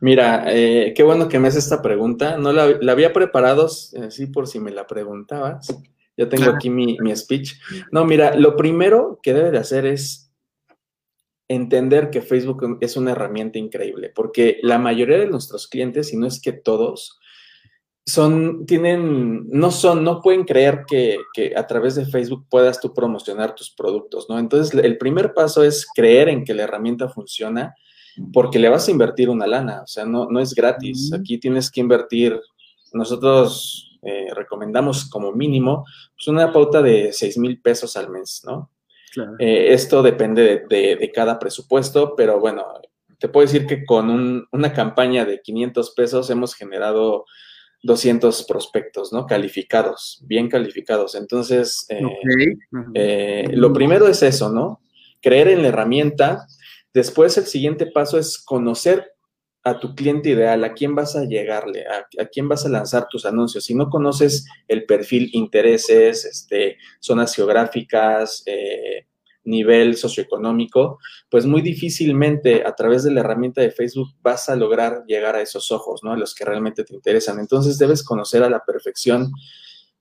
Mira, 0.00 0.44
eh, 0.48 0.92
qué 0.96 1.02
bueno 1.02 1.28
que 1.28 1.38
me 1.38 1.48
haces 1.48 1.64
esta 1.64 1.80
pregunta. 1.80 2.36
No 2.36 2.52
la, 2.52 2.64
había 2.90 3.12
preparado, 3.12 3.66
así 3.66 4.26
por 4.26 4.48
si 4.48 4.58
me 4.58 4.72
la 4.72 4.86
preguntabas. 4.86 5.68
Ya 6.16 6.28
tengo 6.28 6.50
aquí 6.50 6.70
mi, 6.70 6.98
mi, 6.98 7.14
speech. 7.14 7.54
No, 7.90 8.04
mira, 8.04 8.34
lo 8.36 8.56
primero 8.56 9.20
que 9.22 9.32
debe 9.32 9.50
de 9.50 9.58
hacer 9.58 9.86
es 9.86 10.32
entender 11.48 12.10
que 12.10 12.20
Facebook 12.22 12.78
es 12.80 12.96
una 12.96 13.12
herramienta 13.12 13.58
increíble, 13.58 14.10
porque 14.14 14.58
la 14.62 14.78
mayoría 14.78 15.18
de 15.18 15.28
nuestros 15.28 15.68
clientes, 15.68 16.08
si 16.08 16.16
no 16.16 16.26
es 16.26 16.40
que 16.40 16.52
todos, 16.52 17.20
son, 18.04 18.66
tienen, 18.66 19.48
no 19.48 19.70
son, 19.70 20.02
no 20.02 20.20
pueden 20.20 20.44
creer 20.44 20.84
que, 20.86 21.18
a 21.56 21.66
través 21.66 21.94
de 21.94 22.06
Facebook 22.06 22.46
puedas 22.50 22.80
tú 22.80 22.92
promocionar 22.92 23.54
tus 23.54 23.70
productos, 23.70 24.26
¿no? 24.28 24.38
Entonces, 24.38 24.74
el 24.82 24.98
primer 24.98 25.34
paso 25.34 25.62
es 25.62 25.86
creer 25.94 26.28
en 26.28 26.44
que 26.44 26.54
la 26.54 26.64
herramienta 26.64 27.08
funciona 27.08 27.74
porque 28.32 28.58
le 28.58 28.68
vas 28.68 28.88
a 28.88 28.90
invertir 28.90 29.30
una 29.30 29.46
lana, 29.46 29.82
o 29.82 29.86
sea, 29.86 30.04
no, 30.04 30.26
no 30.26 30.40
es 30.40 30.54
gratis. 30.54 31.12
Aquí 31.12 31.38
tienes 31.38 31.70
que 31.70 31.80
invertir, 31.80 32.38
nosotros 32.92 33.98
eh, 34.02 34.28
recomendamos 34.34 35.08
como 35.08 35.32
mínimo 35.32 35.84
pues 36.16 36.26
una 36.26 36.52
pauta 36.52 36.82
de 36.82 37.12
6 37.12 37.38
mil 37.38 37.60
pesos 37.60 37.96
al 37.96 38.10
mes, 38.10 38.42
¿no? 38.44 38.70
Eh, 39.38 39.72
esto 39.72 40.02
depende 40.02 40.64
de, 40.68 41.12
cada 41.14 41.38
presupuesto, 41.38 42.14
pero 42.16 42.40
bueno, 42.40 42.64
te 43.18 43.28
puedo 43.28 43.46
decir 43.46 43.66
que 43.66 43.84
con 43.84 44.48
una 44.50 44.72
campaña 44.72 45.24
de 45.24 45.40
500 45.40 45.90
pesos 45.90 46.30
hemos 46.30 46.54
generado 46.54 47.26
200 47.82 48.44
prospectos, 48.44 49.12
¿no? 49.12 49.26
Calificados, 49.26 50.22
bien 50.26 50.48
calificados. 50.48 51.14
Entonces, 51.14 51.86
eh, 51.88 52.00
eh, 52.94 53.48
lo 53.52 53.72
primero 53.72 54.06
es 54.06 54.22
eso, 54.22 54.50
¿no? 54.50 54.80
Creer 55.20 55.48
en 55.48 55.62
la 55.62 55.68
herramienta. 55.68 56.46
Después, 56.94 57.36
el 57.38 57.46
siguiente 57.46 57.86
paso 57.86 58.18
es 58.18 58.38
conocer 58.38 59.12
a 59.64 59.78
tu 59.78 59.94
cliente 59.94 60.30
ideal, 60.30 60.64
a 60.64 60.74
quién 60.74 60.94
vas 60.94 61.14
a 61.14 61.24
llegarle, 61.24 61.84
a, 61.86 62.26
quién 62.26 62.48
vas 62.48 62.66
a 62.66 62.68
lanzar 62.68 63.06
tus 63.08 63.24
anuncios. 63.24 63.64
Si 63.64 63.74
no 63.74 63.90
conoces 63.90 64.46
el 64.66 64.86
perfil, 64.86 65.30
intereses, 65.32 66.24
este, 66.24 66.78
zonas 67.00 67.34
geográficas, 67.34 68.42
eh, 68.46 69.06
nivel 69.44 69.96
socioeconómico, 69.96 70.98
pues 71.28 71.46
muy 71.46 71.62
difícilmente 71.62 72.64
a 72.64 72.74
través 72.74 73.02
de 73.04 73.10
la 73.10 73.20
herramienta 73.20 73.60
de 73.60 73.70
Facebook 73.70 74.08
vas 74.22 74.48
a 74.48 74.56
lograr 74.56 75.04
llegar 75.06 75.36
a 75.36 75.40
esos 75.40 75.72
ojos, 75.72 76.02
¿no? 76.02 76.12
A 76.12 76.16
los 76.16 76.34
que 76.34 76.44
realmente 76.44 76.84
te 76.84 76.94
interesan. 76.94 77.38
Entonces 77.38 77.78
debes 77.78 78.02
conocer 78.02 78.42
a 78.42 78.50
la 78.50 78.64
perfección 78.64 79.32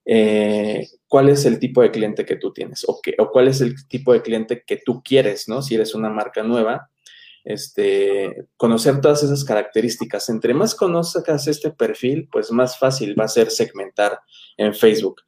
eh, 0.06 0.88
cuál 1.08 1.30
es 1.30 1.46
el 1.46 1.60
tipo 1.60 1.82
de 1.82 1.92
cliente 1.92 2.26
que 2.26 2.36
tú 2.36 2.52
tienes 2.52 2.84
o, 2.88 3.00
o 3.18 3.32
cuál 3.32 3.48
es 3.48 3.62
el 3.62 3.88
tipo 3.88 4.14
de 4.14 4.22
cliente 4.22 4.64
que 4.66 4.82
tú 4.84 5.02
quieres, 5.04 5.48
¿no? 5.48 5.62
Si 5.62 5.76
eres 5.76 5.94
una 5.96 6.10
marca 6.10 6.44
nueva, 6.44 6.90
este, 7.44 8.48
conocer 8.58 9.02
todas 9.02 9.24
esas 9.24 9.44
características. 9.44 10.30
Entre 10.30 10.54
más 10.54 10.76
conozcas 10.76 11.48
este 11.48 11.72
perfil, 11.72 12.28
pues 12.32 12.52
más 12.52 12.78
fácil 12.78 13.20
va 13.20 13.26
a 13.26 13.30
ser 13.30 13.50
segmentar 13.50 14.20
en 14.58 14.74
Facebook. 14.74 15.22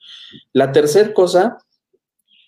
La 0.52 0.72
tercera 0.72 1.14
cosa 1.14 1.58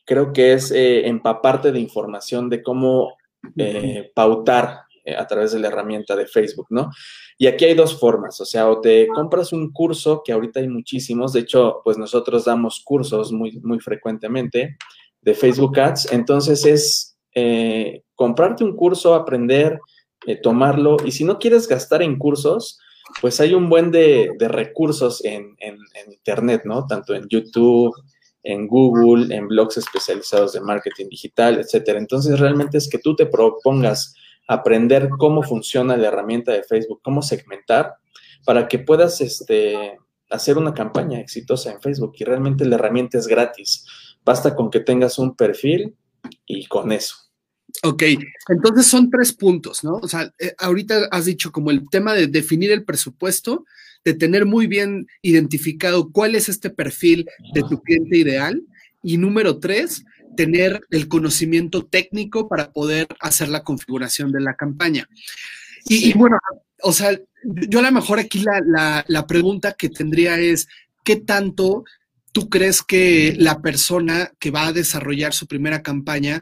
creo 0.06 0.32
que 0.32 0.54
es 0.54 0.72
eh, 0.72 1.08
empaparte 1.08 1.72
de 1.72 1.80
información 1.80 2.50
de 2.50 2.62
cómo 2.62 3.18
eh, 3.58 4.12
pautar 4.14 4.84
eh, 5.04 5.16
a 5.16 5.28
través 5.28 5.52
de 5.52 5.60
la 5.60 5.68
herramienta 5.68 6.16
de 6.16 6.28
Facebook, 6.28 6.68
¿no? 6.70 6.92
Y 7.38 7.48
aquí 7.48 7.66
hay 7.66 7.74
dos 7.74 8.00
formas, 8.00 8.40
o 8.40 8.46
sea, 8.46 8.70
o 8.70 8.80
te 8.80 9.08
compras 9.08 9.52
un 9.52 9.72
curso, 9.72 10.22
que 10.24 10.32
ahorita 10.32 10.62
hay 10.62 10.70
muchísimos, 10.70 11.34
de 11.34 11.42
hecho, 11.42 11.82
pues 11.84 11.98
nosotros 11.98 12.46
damos 12.46 12.82
cursos 12.84 13.32
muy, 13.32 13.60
muy 13.62 13.80
frecuentemente 13.80 14.78
de 15.22 15.34
Facebook 15.34 15.78
Ads, 15.80 16.14
entonces 16.14 16.66
es 16.66 17.12
comprarte 18.16 18.64
un 18.64 18.78
curso, 18.78 19.14
aprender, 19.14 19.82
tomarlo, 20.42 20.96
y 21.04 21.12
si 21.12 21.26
no 21.26 21.38
quieres 21.38 21.68
gastar 21.68 22.02
en 22.02 22.18
cursos, 22.18 22.80
pues 23.20 23.40
hay 23.42 23.54
un 23.54 23.68
buen 23.68 23.92
de, 23.92 24.34
recursos 24.40 25.24
en, 25.26 25.56
en, 25.60 25.78
Internet, 26.08 26.62
¿no? 26.64 26.88
Tanto 26.88 27.14
en 27.14 27.28
YouTube, 27.28 27.94
en 28.46 28.68
Google, 28.68 29.36
en 29.36 29.48
blogs 29.48 29.78
especializados 29.78 30.54
de 30.54 30.62
marketing 30.62 31.08
digital, 31.10 31.60
etcétera. 31.60 32.00
Entonces, 32.00 32.40
realmente 32.40 32.78
es 32.78 32.88
que 32.88 33.00
tú 33.00 33.16
te 33.16 33.26
propongas 33.26 34.16
aprender 34.48 35.10
cómo 35.18 35.42
funciona 35.42 35.98
la 35.98 36.08
herramienta 36.08 36.52
de 36.52 36.64
Facebook, 36.64 37.02
cómo 37.04 37.24
segmentar, 37.24 37.96
para 38.46 38.68
que 38.68 38.78
puedas 38.78 39.20
este, 39.22 39.98
hacer 40.30 40.60
una 40.60 40.76
campaña 40.76 41.20
exitosa 41.20 41.72
en 41.72 41.82
Facebook. 41.82 42.14
Y 42.20 42.24
realmente 42.24 42.66
la 42.66 42.76
herramienta 42.76 43.18
es 43.18 43.28
gratis. 43.28 43.86
Basta 44.24 44.56
con 44.56 44.70
que 44.70 44.80
tengas 44.80 45.18
un 45.18 45.36
perfil 45.36 45.96
y 46.46 46.68
con 46.68 46.92
eso. 46.92 47.16
Ok, 47.84 48.04
entonces 48.48 48.88
son 48.88 49.10
tres 49.10 49.34
puntos, 49.34 49.84
¿no? 49.84 49.96
O 49.96 50.08
sea, 50.08 50.32
eh, 50.40 50.54
ahorita 50.60 51.08
has 51.12 51.26
dicho 51.26 51.52
como 51.52 51.72
el 51.72 51.90
tema 51.90 52.14
de 52.14 52.28
definir 52.28 52.72
el 52.72 52.86
presupuesto, 52.86 53.66
de 54.06 54.14
tener 54.14 54.46
muy 54.46 54.68
bien 54.68 55.08
identificado 55.24 56.12
cuál 56.12 56.36
es 56.36 56.48
este 56.48 56.70
perfil 56.70 57.28
de 57.54 57.62
tu 57.62 57.82
cliente 57.82 58.18
ideal. 58.18 58.62
Y 59.04 59.18
número 59.18 59.60
tres, 59.60 60.06
tener 60.38 60.82
el 60.92 61.08
conocimiento 61.08 61.86
técnico 61.86 62.48
para 62.48 62.72
poder 62.72 63.08
hacer 63.20 63.50
la 63.50 63.64
configuración 63.64 64.32
de 64.32 64.42
la 64.42 64.56
campaña. 64.56 65.10
Y, 65.88 66.14
bueno, 66.14 66.38
o 66.82 66.94
sea, 66.94 67.20
yo 67.44 67.80
a 67.80 67.84
lo 67.84 67.92
mejor 67.92 68.20
aquí 68.20 68.44
la, 68.44 69.04
la 69.08 69.28
pregunta 69.28 69.74
que 69.74 69.90
tendría 69.90 70.40
es, 70.40 70.68
¿qué 71.04 71.18
tanto 71.18 71.84
tú 72.32 72.50
crees 72.50 72.82
que 72.82 73.36
la 73.38 73.62
persona 73.62 74.32
que 74.40 74.52
va 74.52 74.68
a 74.68 74.74
desarrollar 74.74 75.34
su 75.34 75.48
primera 75.48 75.82
campaña 75.82 76.42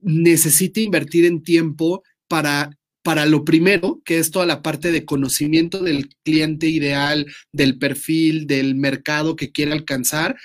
necesita 0.00 0.80
invertir 0.80 1.24
en 1.24 1.42
tiempo 1.42 2.02
para 2.28 2.70
para 3.04 3.26
lo 3.26 3.44
primero, 3.44 4.00
que 4.02 4.18
es 4.18 4.30
toda 4.30 4.46
la 4.46 4.62
parte 4.62 4.90
de 4.90 5.04
conocimiento 5.04 5.82
del 5.82 6.08
cliente 6.24 6.68
ideal, 6.68 7.26
del 7.52 7.78
perfil, 7.78 8.46
del 8.46 8.74
mercado 8.74 9.36
que 9.36 9.52
quiere 9.52 9.72
alcanzar, 9.72 10.36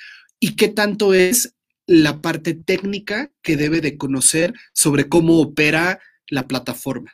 y 0.42 0.58
qué 0.58 0.68
tanto 0.68 1.13
es 1.13 1.56
la 1.88 2.22
parte 2.22 2.54
técnica 2.54 3.32
que 3.42 3.56
debe 3.56 3.80
de 3.80 3.98
conocer 3.98 4.54
sobre 4.74 5.08
cómo 5.08 5.39
opera 5.39 6.00
la 6.28 6.48
plataforma. 6.48 7.13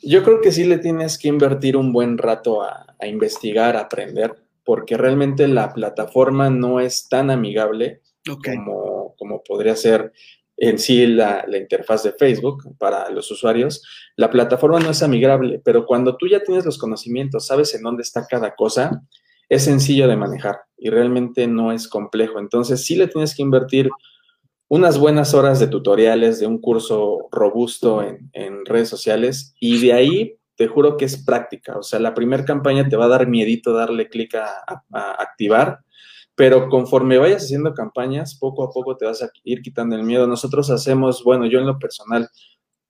Yo 0.00 0.22
creo 0.22 0.40
que 0.40 0.52
sí 0.52 0.62
le 0.64 0.78
tienes 0.78 1.18
que 1.18 1.26
invertir 1.26 1.76
un 1.76 1.92
buen 1.92 2.18
rato 2.18 2.62
a, 2.62 2.86
investigar, 3.04 3.76
a 3.76 3.80
aprender, 3.80 4.36
porque 4.64 4.96
realmente 4.96 5.48
la 5.48 5.74
plataforma 5.74 6.50
no 6.50 6.78
es 6.78 7.08
tan 7.08 7.32
amigable 7.32 8.00
como, 8.24 9.16
como 9.18 9.42
podría 9.42 9.74
ser 9.74 10.12
en 10.58 10.78
sí 10.78 11.06
la, 11.06 11.44
interfaz 11.56 12.02
de 12.02 12.12
Facebook 12.12 12.76
para 12.78 13.08
los 13.10 13.30
usuarios, 13.30 13.82
la 14.16 14.28
plataforma 14.28 14.80
no 14.80 14.90
es 14.90 15.02
amigable, 15.02 15.60
pero 15.64 15.86
cuando 15.86 16.16
tú 16.16 16.26
ya 16.26 16.42
tienes 16.42 16.64
los 16.64 16.78
conocimientos, 16.78 17.46
sabes 17.46 17.74
en 17.74 17.82
dónde 17.82 18.02
está 18.02 18.26
cada 18.26 18.54
cosa, 18.54 19.02
es 19.48 19.64
sencillo 19.64 20.08
de 20.08 20.16
manejar 20.16 20.58
y 20.76 20.90
realmente 20.90 21.46
no 21.46 21.72
es 21.72 21.88
complejo. 21.88 22.38
Entonces 22.38 22.84
sí 22.84 22.96
le 22.96 23.06
tienes 23.06 23.34
que 23.34 23.42
invertir 23.42 23.88
unas 24.66 24.98
buenas 24.98 25.32
horas 25.32 25.60
de 25.60 25.68
tutoriales, 25.68 26.40
de 26.40 26.46
un 26.46 26.60
curso 26.60 27.28
robusto 27.30 28.02
en, 28.02 28.66
redes 28.66 28.88
sociales 28.88 29.54
y 29.58 29.80
de 29.80 29.92
ahí 29.94 30.34
te 30.56 30.66
juro 30.66 30.96
que 30.96 31.04
es 31.04 31.24
práctica. 31.24 31.78
O 31.78 31.82
sea, 31.82 32.00
la 32.00 32.14
primera 32.14 32.44
campaña 32.44 32.88
te 32.88 32.96
va 32.96 33.06
a 33.06 33.08
dar 33.08 33.28
miedito 33.28 33.72
darle 33.72 34.08
clic 34.08 34.34
a 34.34 34.64
activar 34.90 35.80
pero 36.38 36.68
conforme 36.68 37.18
vayas 37.18 37.42
haciendo 37.42 37.74
campañas, 37.74 38.38
poco 38.38 38.62
a 38.62 38.70
poco 38.70 38.96
te 38.96 39.04
vas 39.04 39.20
a 39.24 39.30
ir 39.42 39.60
quitando 39.60 39.96
el 39.96 40.04
miedo. 40.04 40.28
Nosotros 40.28 40.70
hacemos, 40.70 41.24
bueno, 41.24 41.46
yo 41.46 41.58
en 41.58 41.66
lo 41.66 41.80
personal 41.80 42.28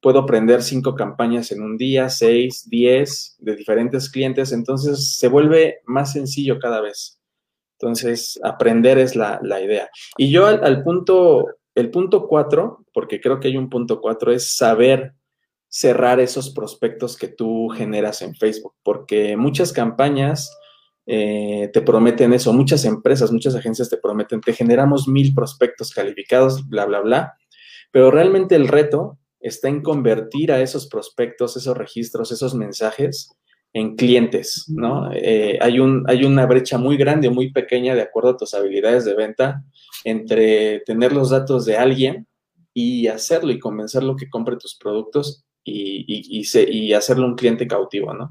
puedo 0.02 0.19
aprender 0.19 0.62
cinco 0.62 0.95
campañas 0.95 1.50
en 1.50 1.62
un 1.62 1.78
día, 1.78 2.11
seis, 2.11 2.69
diez 2.69 3.37
de 3.38 3.57
diferentes 3.57 4.11
clientes, 4.11 4.52
entonces 4.52 5.17
se 5.17 5.28
vuelve 5.28 5.78
más 5.87 6.12
sencillo 6.12 6.59
cada 6.59 6.83
vez. 6.83 7.23
Entonces, 7.81 8.38
aprender 8.45 8.99
es 8.99 9.17
la, 9.17 9.40
idea. 9.43 9.88
Y 10.19 10.31
yo 10.31 10.45
al, 10.45 10.62
al, 10.62 10.83
punto, 10.83 11.47
el 11.75 11.90
punto 11.90 12.28
cuatro, 12.28 12.85
porque 12.93 13.19
creo 13.19 13.40
que 13.40 13.49
hay 13.49 13.57
un 13.57 13.71
punto 13.71 14.02
cuatro, 14.02 14.31
es 14.31 14.59
saber 14.59 15.14
cerrar 15.69 16.21
esos 16.21 16.50
prospectos 16.50 17.17
que 17.17 17.28
tú 17.28 17.69
generas 17.71 18.21
en 18.21 18.35
Facebook, 18.35 18.75
porque 18.83 19.38
muchas 19.38 19.73
campañas 19.73 20.55
eh, 21.11 21.71
te 21.73 21.81
prometen 21.81 22.35
eso, 22.35 22.53
muchas 22.53 22.85
empresas, 22.85 23.33
muchas 23.33 23.55
agencias 23.55 23.88
te 23.88 23.97
prometen, 23.97 24.43
te 24.43 24.53
generamos 24.53 25.09
mil 25.09 25.33
prospectos 25.33 25.91
calificados, 25.91 26.69
bla, 26.69 26.85
bla, 26.85 27.00
bla, 27.00 27.35
pero 27.91 28.11
realmente 28.11 28.57
el 28.57 28.69
reto 28.69 29.19
está 29.41 29.69
en 29.69 29.81
convertir 29.81 30.53
a 30.53 30.61
esos 30.61 30.87
prospectos, 30.87 31.57
esos 31.57 31.79
registros, 31.79 32.31
esos 32.31 32.55
mensajes 32.55 33.31
en 33.73 33.97
clientes, 33.97 34.67
¿no? 34.69 35.11
Eh, 35.15 35.59
hay, 35.62 35.81
un, 35.81 36.05
hay 36.09 36.25
una 36.25 36.45
brecha 36.45 36.77
muy 36.77 36.99
grande, 36.99 37.31
muy 37.31 37.53
pequeña, 37.53 37.95
de 37.95 38.03
acuerdo 38.03 38.31
a 38.31 38.37
tus 38.37 38.53
habilidades 38.53 39.07
de 39.07 39.15
venta, 39.15 39.65
entre 40.05 40.81
tener 40.81 41.12
los 41.12 41.31
datos 41.31 41.65
de 41.65 41.79
alguien 41.79 42.27
y 42.75 43.07
hacerlo 43.07 43.50
y 43.50 43.59
convencerlo 43.59 44.15
que 44.15 44.29
compre 44.29 44.59
tus 44.59 44.77
productos 44.77 45.47
y, 45.65 46.05
y, 46.07 46.43
y 46.71 46.93
hacerlo 46.93 47.25
un 47.25 47.35
cliente 47.35 47.67
cautivo, 47.67 48.12
¿no? 48.12 48.29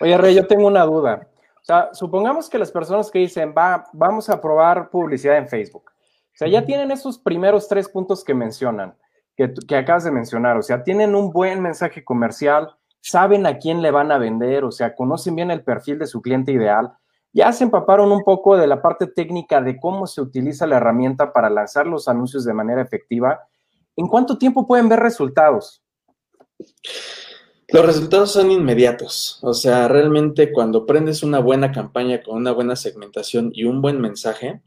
Oye, 0.00 0.18
Rey, 0.18 0.34
yo 0.34 0.46
tengo 0.46 0.66
una 0.66 0.84
duda. 0.84 1.30
O 1.64 1.66
sea, 1.66 1.88
supongamos 1.94 2.50
que 2.50 2.58
las 2.58 2.70
personas 2.70 3.10
que 3.10 3.20
dicen, 3.20 3.54
va, 3.56 3.86
vamos 3.94 4.28
a 4.28 4.38
probar 4.38 4.90
publicidad 4.90 5.38
en 5.38 5.48
Facebook. 5.48 5.84
O 5.86 6.36
sea, 6.36 6.46
ya 6.46 6.66
tienen 6.66 6.90
esos 6.90 7.18
primeros 7.18 7.68
tres 7.68 7.88
puntos 7.88 8.22
que 8.22 8.34
mencionan, 8.34 8.94
que, 9.34 9.50
que 9.66 9.74
acabas 9.74 10.04
de 10.04 10.10
mencionar. 10.10 10.58
O 10.58 10.62
sea, 10.62 10.84
tienen 10.84 11.14
un 11.14 11.32
buen 11.32 11.62
mensaje 11.62 12.04
comercial, 12.04 12.76
saben 13.00 13.46
a 13.46 13.56
quién 13.56 13.80
le 13.80 13.90
van 13.90 14.12
a 14.12 14.18
vender, 14.18 14.62
o 14.62 14.70
sea, 14.70 14.94
conocen 14.94 15.36
bien 15.36 15.50
el 15.50 15.64
perfil 15.64 15.98
de 15.98 16.06
su 16.06 16.20
cliente 16.20 16.52
ideal. 16.52 16.92
Ya 17.32 17.50
se 17.50 17.64
empaparon 17.64 18.12
un 18.12 18.24
poco 18.24 18.58
de 18.58 18.66
la 18.66 18.82
parte 18.82 19.06
técnica 19.06 19.62
de 19.62 19.78
cómo 19.78 20.06
se 20.06 20.20
utiliza 20.20 20.66
la 20.66 20.76
herramienta 20.76 21.32
para 21.32 21.48
lanzar 21.48 21.86
los 21.86 22.08
anuncios 22.08 22.44
de 22.44 22.52
manera 22.52 22.82
efectiva. 22.82 23.40
¿En 23.96 24.06
cuánto 24.06 24.36
tiempo 24.36 24.66
pueden 24.66 24.90
ver 24.90 25.00
resultados? 25.00 25.82
Los 27.68 27.86
resultados 27.86 28.32
son 28.32 28.50
inmediatos, 28.50 29.38
o 29.42 29.54
sea, 29.54 29.88
realmente 29.88 30.52
cuando 30.52 30.84
prendes 30.84 31.22
una 31.22 31.38
buena 31.38 31.72
campaña 31.72 32.22
con 32.22 32.36
una 32.36 32.52
buena 32.52 32.76
segmentación 32.76 33.50
y 33.54 33.64
un 33.64 33.80
buen 33.80 34.00
mensaje, 34.00 34.60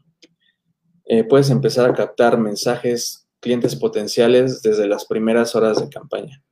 eh, 1.04 1.24
puedes 1.24 1.48
empezar 1.50 1.88
a 1.88 1.94
captar 1.94 2.38
mensajes, 2.38 3.28
clientes 3.40 3.76
potenciales 3.76 4.62
desde 4.62 4.86
las 4.88 5.06
primeras 5.06 5.54
horas 5.54 5.80
de 5.80 5.88
campaña, 5.88 6.42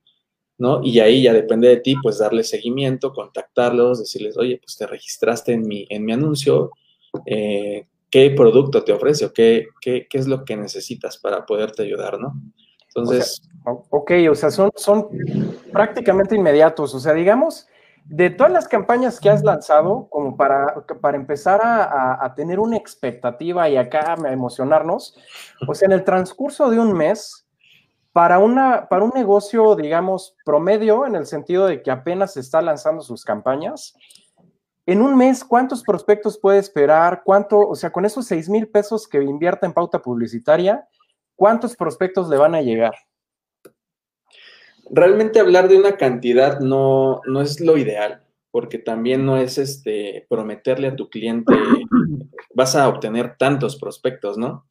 ¿no? 0.56 0.80
Y 0.82 1.00
ahí 1.00 1.24
ya 1.24 1.32
depende 1.32 1.68
de 1.68 1.78
ti, 1.78 1.96
pues 2.00 2.18
darle 2.18 2.44
seguimiento, 2.44 3.12
contactarlos, 3.12 3.98
decirles, 3.98 4.36
oye, 4.38 4.58
pues 4.62 4.76
te 4.76 4.86
registraste 4.86 5.52
en 5.52 5.66
mi, 5.66 5.86
en 5.90 6.04
mi 6.04 6.12
anuncio, 6.12 6.70
eh, 7.26 7.88
¿qué 8.08 8.30
producto 8.30 8.84
te 8.84 8.92
ofrece 8.92 9.26
o 9.26 9.32
qué, 9.32 9.66
qué, 9.80 10.06
qué 10.08 10.18
es 10.18 10.26
lo 10.26 10.44
que 10.44 10.56
necesitas 10.56 11.18
para 11.18 11.44
poderte 11.44 11.82
ayudar, 11.82 12.20
¿no? 12.20 12.34
Entonces... 12.96 13.42
ok, 13.64 14.12
o 14.30 14.34
sea, 14.34 14.50
son, 14.50 14.70
son 14.76 15.08
prácticamente 15.72 16.34
inmediatos. 16.34 16.94
O 16.94 17.00
sea, 17.00 17.12
digamos, 17.12 17.68
de 18.08 18.30
todas 18.30 18.52
las 18.52 18.68
campañas 18.68 19.18
que 19.18 19.28
has 19.28 19.42
lanzado, 19.42 20.08
como 20.10 20.36
para, 20.36 20.86
para 21.00 21.16
empezar 21.16 21.60
a, 21.62 22.32
tener 22.36 22.60
una 22.60 22.76
expectativa 22.76 23.68
y 23.68 23.76
acá 23.76 24.14
a 24.14 24.32
emocionarnos, 24.32 25.16
o 25.66 25.74
sea, 25.74 25.86
en 25.86 25.92
el 25.92 26.04
transcurso 26.04 26.70
de 26.70 26.78
un 26.78 26.92
mes, 26.92 27.46
para, 28.12 28.38
una, 28.38 28.88
para 28.88 29.04
un 29.04 29.10
negocio, 29.10 29.74
digamos, 29.74 30.36
promedio, 30.44 31.04
en 31.06 31.16
el 31.16 31.26
sentido 31.26 31.66
de 31.66 31.82
que 31.82 31.90
apenas 31.90 32.36
está 32.36 32.62
lanzando 32.62 33.02
sus 33.02 33.24
campañas, 33.24 33.94
en 34.86 35.02
un 35.02 35.16
mes, 35.16 35.44
¿cuántos 35.44 35.82
prospectos 35.82 36.38
puede 36.38 36.58
esperar? 36.58 37.22
¿Cuánto, 37.24 37.58
o 37.58 37.74
sea, 37.74 37.90
con 37.90 38.04
esos 38.04 38.24
6 38.26 38.48
mil 38.48 38.68
pesos 38.68 39.08
que 39.08 39.20
invierta 39.20 39.66
en 39.66 39.72
pauta 39.72 40.00
publicitaria, 40.00 40.86
¿cuántos 41.36 41.76
prospectos 41.76 42.28
le 42.28 42.36
van 42.36 42.54
a 42.54 42.62
llegar? 42.62 42.94
Realmente 44.90 45.40
hablar 45.40 45.68
de 45.68 45.76
una 45.76 45.96
cantidad 45.96 46.60
no, 46.60 47.20
no 47.26 47.40
es 47.40 47.60
lo 47.60 47.76
ideal, 47.76 48.24
porque 48.50 48.78
también 48.78 49.24
no 49.24 49.36
es 49.36 49.58
este 49.58 50.26
prometerle 50.28 50.88
a 50.88 50.96
tu 50.96 51.08
cliente 51.08 51.52
vas 52.54 52.74
a 52.74 52.88
obtener 52.88 53.36
tantos 53.36 53.76
prospectos, 53.76 54.38
¿no? 54.38 54.66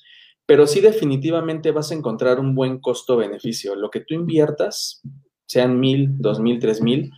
Pero 0.46 0.68
sí 0.68 0.80
definitivamente 0.80 1.72
vas 1.72 1.92
a 1.92 1.96
encontrar 1.96 2.40
un 2.40 2.56
buen 2.56 2.80
costo-beneficio. 2.80 3.76
Lo 3.76 3.90
que 3.90 4.02
tú 4.02 4.14
inviertas, 4.14 5.02
sean 5.48 5.80
mil, 5.80 6.18
dos 6.20 6.40
mil, 6.40 6.60
tres 6.60 6.82
mil, 6.82 7.12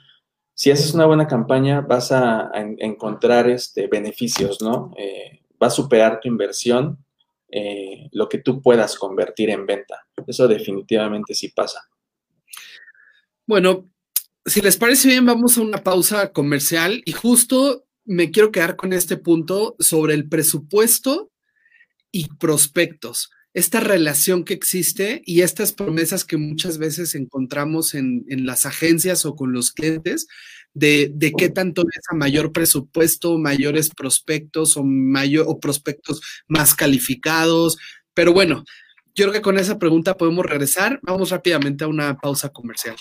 si 0.53 0.71
haces 0.71 0.93
una 0.93 1.05
buena 1.05 1.27
campaña 1.27 1.81
vas 1.81 2.11
a, 2.11 2.49
encontrar 2.53 3.47
este, 3.49 3.87
beneficios, 3.87 4.59
¿no? 4.61 4.91
Eh, 4.97 5.41
va 5.61 5.67
a 5.67 5.71
superar 5.71 6.19
tu 6.19 6.27
inversión 6.27 6.97
eh, 7.49 8.09
lo 8.11 8.27
que 8.27 8.39
tú 8.39 8.61
puedas 8.61 8.97
convertir 8.97 9.49
en 9.49 9.65
venta. 9.65 10.05
Eso 10.25 10.47
definitivamente 10.47 11.33
sí 11.33 11.49
pasa. 11.49 11.89
Bueno, 13.45 13.89
si 14.45 14.61
les 14.61 14.77
parece 14.77 15.09
bien, 15.09 15.25
vamos 15.25 15.57
a 15.57 15.61
una 15.61 15.83
pausa 15.83 16.31
comercial 16.31 17.01
y 17.05 17.11
justo 17.13 17.85
me 18.05 18.31
quiero 18.31 18.51
quedar 18.51 18.75
con 18.75 18.93
este 18.93 19.17
punto 19.17 19.75
sobre 19.79 20.13
el 20.13 20.27
presupuesto 20.27 21.31
y 22.11 22.27
prospectos 22.35 23.29
esta 23.57 23.79
relación 23.79 24.43
que 24.43 24.53
existe 24.53 25.23
y 25.25 25.41
estas 25.41 25.73
promesas 25.73 26.25
que 26.25 26.37
muchas 26.37 26.77
veces 26.77 27.15
encontramos 27.15 27.95
en, 27.95 28.23
las 28.45 28.67
agencias 28.67 29.25
o 29.25 29.35
con 29.35 29.51
los 29.51 29.71
clientes 29.71 30.27
de, 30.77 31.33
qué 31.37 31.49
tanto 31.49 31.81
es 31.81 32.03
a 32.09 32.15
mayor 32.15 32.51
presupuesto, 32.51 33.37
mayores 33.37 33.89
prospectos 33.89 34.77
o, 34.77 34.83
mayor, 34.83 35.45
o 35.47 35.59
prospectos 35.59 36.21
más 36.47 36.75
calificados. 36.75 37.77
Pero 38.13 38.33
bueno, 38.33 38.63
yo 39.15 39.25
creo 39.25 39.33
que 39.33 39.41
con 39.41 39.57
esa 39.57 39.79
pregunta 39.79 40.15
podemos 40.15 40.45
regresar. 40.45 40.99
Vamos 41.01 41.31
rápidamente 41.31 41.83
a 41.83 41.87
una 41.87 42.17
pausa 42.17 42.49
comercial. 42.49 42.95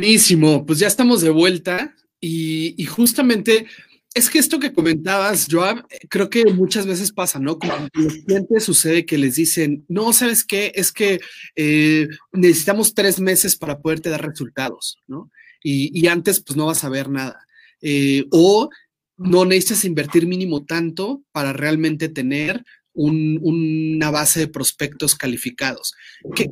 Buenísimo, 0.00 0.64
pues 0.64 0.78
ya 0.78 0.86
estamos 0.86 1.20
de 1.20 1.28
vuelta 1.28 1.94
y, 2.22 2.82
justamente 2.86 3.66
es 4.14 4.30
que 4.30 4.38
esto 4.38 4.58
que 4.58 4.72
comentabas, 4.72 5.46
Joab, 5.50 5.86
creo 6.08 6.30
que 6.30 6.42
muchas 6.46 6.86
veces 6.86 7.12
pasa, 7.12 7.38
¿no? 7.38 7.58
Como 7.58 7.74
los 7.92 8.14
clientes 8.24 8.64
sucede 8.64 9.04
que 9.04 9.18
les 9.18 9.34
dicen, 9.34 9.84
no, 9.88 10.14
¿sabes 10.14 10.42
qué? 10.42 10.72
Es 10.74 10.90
que 10.90 11.20
eh, 11.54 12.08
necesitamos 12.32 12.94
tres 12.94 13.20
meses 13.20 13.56
para 13.56 13.78
poderte 13.78 14.08
dar 14.08 14.26
resultados, 14.26 14.96
¿no? 15.06 15.30
Y, 15.62 16.06
antes, 16.06 16.40
pues 16.40 16.56
no 16.56 16.64
vas 16.64 16.82
a 16.82 16.88
ver 16.88 17.10
nada. 17.10 17.46
Eh, 17.82 18.24
o 18.30 18.70
no 19.18 19.44
necesitas 19.44 19.84
invertir 19.84 20.26
mínimo 20.26 20.64
tanto 20.64 21.22
para 21.30 21.52
realmente 21.52 22.08
tener 22.08 22.64
una 22.94 24.10
base 24.10 24.40
de 24.40 24.48
prospectos 24.48 25.14
calificados. 25.14 25.94
¿Qué, 26.34 26.46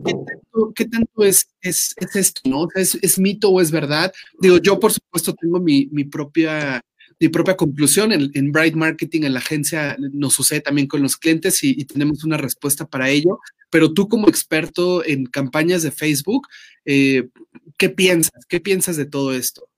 tanto, 0.87 1.25
es, 1.25 1.49
es, 1.61 1.95
esto? 2.14 2.42
¿no? 2.45 2.68
¿Es, 2.75 3.18
mito 3.18 3.50
o 3.50 3.61
es 3.61 3.71
verdad? 3.71 4.12
Digo, 4.40 4.59
yo 4.59 4.78
por 4.78 4.92
supuesto 4.92 5.35
tengo 5.35 5.61
mi, 5.61 5.87
propia 6.04 6.80
mi 7.21 7.28
propia 7.28 7.57
conclusión 7.57 8.12
en, 8.12 8.52
Bright 8.52 8.75
Marketing, 8.75 9.23
en 9.23 9.33
la 9.33 9.40
agencia, 9.40 9.97
nos 10.12 10.35
sucede 10.35 10.61
también 10.61 10.87
con 10.87 11.02
los 11.02 11.16
clientes 11.16 11.64
y, 11.64 11.85
tenemos 11.85 12.23
una 12.25 12.37
respuesta 12.37 12.87
para 12.87 13.11
ello. 13.11 13.40
Pero 13.71 13.92
tú 13.92 14.09
como 14.09 14.28
experto 14.28 15.04
en 15.04 15.26
campañas 15.26 15.83
de 15.83 15.90
Facebook, 15.90 16.47
eh, 16.87 17.28
¿qué 17.76 17.90
piensas? 17.90 18.47
¿Qué 18.49 18.61
piensas 18.61 18.97
de 18.97 19.04
todo 19.04 19.35
esto? 19.35 19.68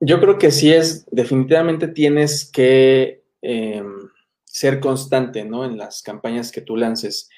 Yo 0.00 0.18
creo 0.20 0.38
que 0.38 0.50
sí 0.50 0.72
es, 0.72 1.04
definitivamente 1.10 1.88
tienes 1.88 2.50
que... 2.50 3.22
Em, 3.42 4.09
ser 4.50 4.80
constante, 4.80 5.44
¿no? 5.44 5.64
En 5.64 5.78
las 5.78 6.02
campañas 6.02 6.50
que 6.50 6.60
tú 6.60 6.76
lances. 6.76 7.28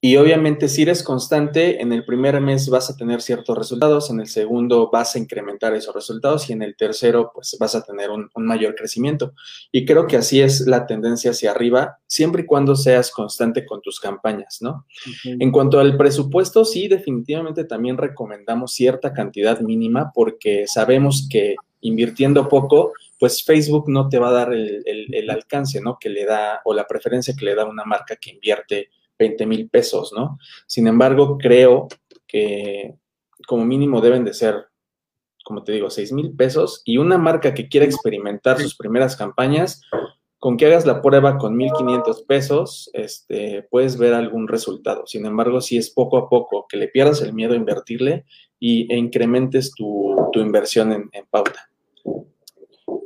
Y 0.00 0.16
obviamente 0.16 0.68
si 0.68 0.82
eres 0.82 1.02
constante, 1.02 1.80
en 1.80 1.92
el 1.92 2.04
primer 2.04 2.40
mes 2.40 2.68
vas 2.68 2.90
a 2.90 2.96
tener 2.96 3.22
ciertos 3.22 3.56
resultados, 3.56 4.10
en 4.10 4.20
el 4.20 4.28
segundo 4.28 4.90
vas 4.92 5.16
a 5.16 5.18
incrementar 5.18 5.74
esos 5.74 5.94
resultados 5.94 6.48
y 6.48 6.52
en 6.52 6.62
el 6.62 6.76
tercero 6.76 7.32
pues 7.34 7.56
vas 7.58 7.74
a 7.74 7.82
tener 7.82 8.10
un, 8.10 8.30
mayor 8.36 8.74
crecimiento. 8.74 9.32
Y 9.72 9.84
creo 9.84 10.06
que 10.06 10.16
así 10.16 10.40
es 10.40 10.66
la 10.66 10.86
tendencia 10.86 11.30
hacia 11.30 11.50
arriba, 11.50 11.98
siempre 12.06 12.42
y 12.42 12.46
cuando 12.46 12.76
seas 12.76 13.10
constante 13.10 13.64
con 13.64 13.80
tus 13.80 13.98
campañas, 13.98 14.58
¿no? 14.60 14.86
En 15.24 15.50
cuanto 15.50 15.80
al 15.80 15.96
presupuesto, 15.96 16.64
sí, 16.64 16.86
definitivamente 16.86 17.64
también 17.64 17.96
recomendamos 17.96 18.74
cierta 18.74 19.12
cantidad 19.12 19.60
mínima 19.60 20.12
porque 20.14 20.66
sabemos 20.68 21.26
que 21.30 21.56
invirtiendo 21.80 22.48
poco, 22.48 22.92
pues 23.24 23.42
Facebook 23.42 23.88
no 23.88 24.10
te 24.10 24.18
va 24.18 24.28
a 24.28 24.32
dar 24.32 24.52
el, 24.52 25.30
alcance, 25.30 25.80
¿no? 25.80 25.96
Que 25.98 26.10
le 26.10 26.26
da, 26.26 26.60
o 26.66 26.74
la 26.74 26.86
preferencia 26.86 27.32
que 27.34 27.46
le 27.46 27.54
da 27.54 27.64
una 27.64 27.86
marca 27.86 28.16
que 28.16 28.28
invierte 28.28 28.90
20 29.18 29.46
mil 29.46 29.70
pesos, 29.70 30.12
¿no? 30.14 30.36
Sin 30.66 30.86
embargo, 30.88 31.38
creo 31.38 31.88
que 32.26 32.96
como 33.46 33.64
mínimo 33.64 34.02
deben 34.02 34.26
de 34.26 34.34
ser, 34.34 34.66
como 35.42 35.64
te 35.64 35.72
digo, 35.72 35.88
6 35.88 36.12
mil 36.12 36.36
pesos 36.36 36.82
y 36.84 36.98
una 36.98 37.16
marca 37.16 37.54
que 37.54 37.66
quiera 37.70 37.86
experimentar 37.86 38.60
sus 38.60 38.76
primeras 38.76 39.16
campañas, 39.16 39.80
con 40.38 40.58
que 40.58 40.66
hagas 40.66 40.84
la 40.84 41.00
prueba 41.00 41.38
con 41.38 41.56
1.500 41.56 42.26
pesos, 42.26 42.90
este, 42.92 43.66
puedes 43.70 43.96
ver 43.96 44.12
algún 44.12 44.48
resultado. 44.48 45.06
Sin 45.06 45.24
embargo, 45.24 45.62
si 45.62 45.78
es 45.78 45.88
poco 45.88 46.18
a 46.18 46.28
poco, 46.28 46.66
que 46.68 46.76
le 46.76 46.88
pierdas 46.88 47.22
el 47.22 47.32
miedo 47.32 47.54
a 47.54 47.56
invertirle 47.56 48.26
y, 48.60 48.92
e 48.92 48.98
incrementes 48.98 49.72
tu, 49.74 50.30
inversión 50.34 50.92
en 50.92 51.26
pauta. 51.30 51.70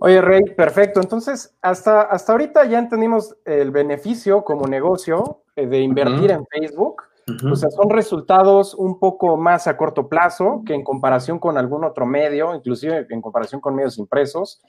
Oye, 0.01 0.21
Rey, 0.21 0.43
perfecto. 0.57 1.01
Entonces, 1.01 1.57
hasta, 1.63 2.03
hasta 2.03 2.33
ahorita 2.33 2.65
ya 2.65 2.79
entendimos 2.79 3.37
el 3.45 3.71
beneficio 3.71 4.45
como 4.45 4.67
negocio 4.67 5.43
eh, 5.57 5.67
de 5.67 5.81
invertir 5.81 6.31
en 6.31 6.47
Facebook. 6.47 7.03
O 7.51 7.57
sea, 7.57 7.71
son 7.71 7.91
resultados 7.91 8.75
un 8.75 8.99
poco 8.99 9.37
más 9.37 9.67
a 9.67 9.77
corto 9.77 10.09
plazo 10.09 10.63
que 10.65 10.75
en 10.75 10.83
comparación 10.83 11.39
con 11.39 11.59
algún 11.59 11.85
otro 11.85 12.07
medio, 12.07 12.55
inclusive 12.55 13.07
en 13.11 13.21
comparación 13.21 13.61
con 13.61 13.75
medios 13.75 13.99
impresos. 13.99 14.63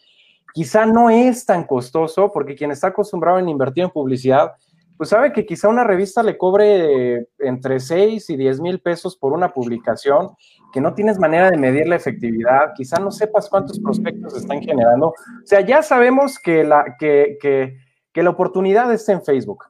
Quizá 0.53 0.85
no 0.85 1.09
es 1.09 1.45
tan 1.45 1.63
costoso 1.63 2.31
porque 2.33 2.55
quien 2.55 2.71
está 2.71 2.87
acostumbrado 2.87 3.39
en 3.39 3.47
invertir 3.47 3.85
en 3.85 3.91
publicidad, 3.91 4.53
pues 4.99 5.11
sabe 5.11 5.31
que 5.31 5.45
quizá 5.45 5.69
una 5.69 5.85
revista 5.85 6.21
le 6.21 6.37
cobre 6.37 7.29
entre 7.37 7.79
6 7.79 8.29
y 8.31 8.35
10 8.35 8.59
mil 8.59 8.81
pesos 8.81 9.15
por 9.15 9.31
una 9.31 9.53
publicación 9.53 10.31
que 10.73 10.81
no 10.81 10.93
tienes 10.93 11.17
manera 11.17 11.49
de 11.49 11.55
medir 11.55 11.87
la 11.87 11.95
efectividad, 11.95 12.73
quizá 12.75 12.99
no 12.99 13.09
sepas 13.09 13.47
cuántos 13.49 13.79
prospectos 13.79 14.35
están 14.35 14.61
generando. 14.61 15.07
O 15.07 15.45
sea, 15.45 15.61
ya 15.61 15.83
sabemos 15.83 16.37
que 16.37 16.65
la, 16.65 16.97
que, 16.99 17.37
que, 17.41 18.21
la 18.21 18.29
oportunidad 18.29 18.91
está 18.91 19.13
en 19.13 19.23
Facebook. 19.23 19.63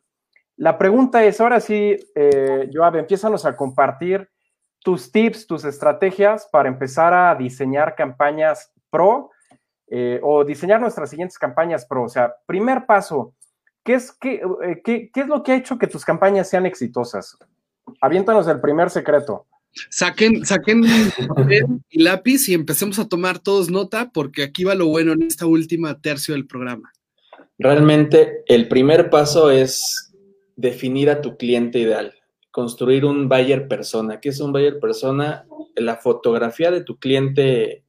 La 0.56 0.80
pregunta 0.80 1.24
es, 1.24 1.40
ahora 1.40 1.60
sí, 1.60 1.96
eh, 2.16 2.68
Joab, 2.74 2.96
empiezanos 2.96 3.46
a 3.46 3.56
compartir 3.56 4.28
tus 4.80 5.12
tips, 5.12 5.46
tus 5.46 5.64
estrategias 5.64 6.50
para 6.52 6.70
empezar 6.70 7.14
a 7.14 7.36
diseñar 7.36 7.94
campañas 7.94 8.74
pro 8.90 9.30
eh, 9.86 10.20
o 10.24 10.44
diseñar 10.44 10.82
nuestras 10.82 11.12
siguientes 11.12 11.38
campañas 11.38 11.86
pro. 11.86 12.06
O 12.06 12.10
sea, 12.10 12.34
primer 12.48 12.88
paso, 12.88 13.36
¿qué 13.84 13.94
es, 13.96 14.12
qué, 14.12 14.42
eh, 14.64 14.82
qué, 14.84 15.10
qué 15.14 15.22
es 15.22 15.28
lo 15.28 15.44
que 15.44 15.54
ha 15.54 15.56
hecho 15.56 15.78
que 15.78 15.88
tus 15.88 16.06
campañas 16.06 16.50
sean 16.50 16.66
exitosas? 16.66 17.38
Aviéntanos 18.02 18.48
el 18.48 18.62
primer 18.62 18.90
secreto. 18.90 19.46
Saquen, 19.90 20.46
saquen 20.46 20.84
papel 21.28 21.66
y 21.90 22.02
lápiz 22.02 22.50
y 22.50 22.54
empecemos 22.54 22.98
a 23.00 23.08
tomar 23.08 23.40
todos 23.40 23.70
nota 23.70 24.12
porque 24.12 24.44
aquí 24.44 24.64
va 24.64 24.76
lo 24.76 24.88
bueno 24.88 25.14
en 25.14 25.22
esta 25.22 25.46
última 25.46 26.00
tercio 26.02 26.34
del 26.34 26.48
programa. 26.48 26.92
Realmente 27.58 28.44
el 28.48 28.68
primer 28.68 29.10
paso 29.10 29.52
es 29.52 30.12
definir 30.56 31.10
a 31.10 31.22
tu 31.22 31.38
cliente 31.38 31.80
ideal, 31.80 32.14
construir 32.52 33.06
un 33.06 33.30
buyer 33.30 33.68
persona. 33.68 34.20
¿Qué 34.20 34.30
es 34.30 34.40
un 34.40 34.52
buyer 34.52 34.80
persona? 34.80 35.46
La 35.76 35.98
fotografía 35.98 36.72
de 36.72 36.84
tu 36.84 36.98
cliente 36.98 37.84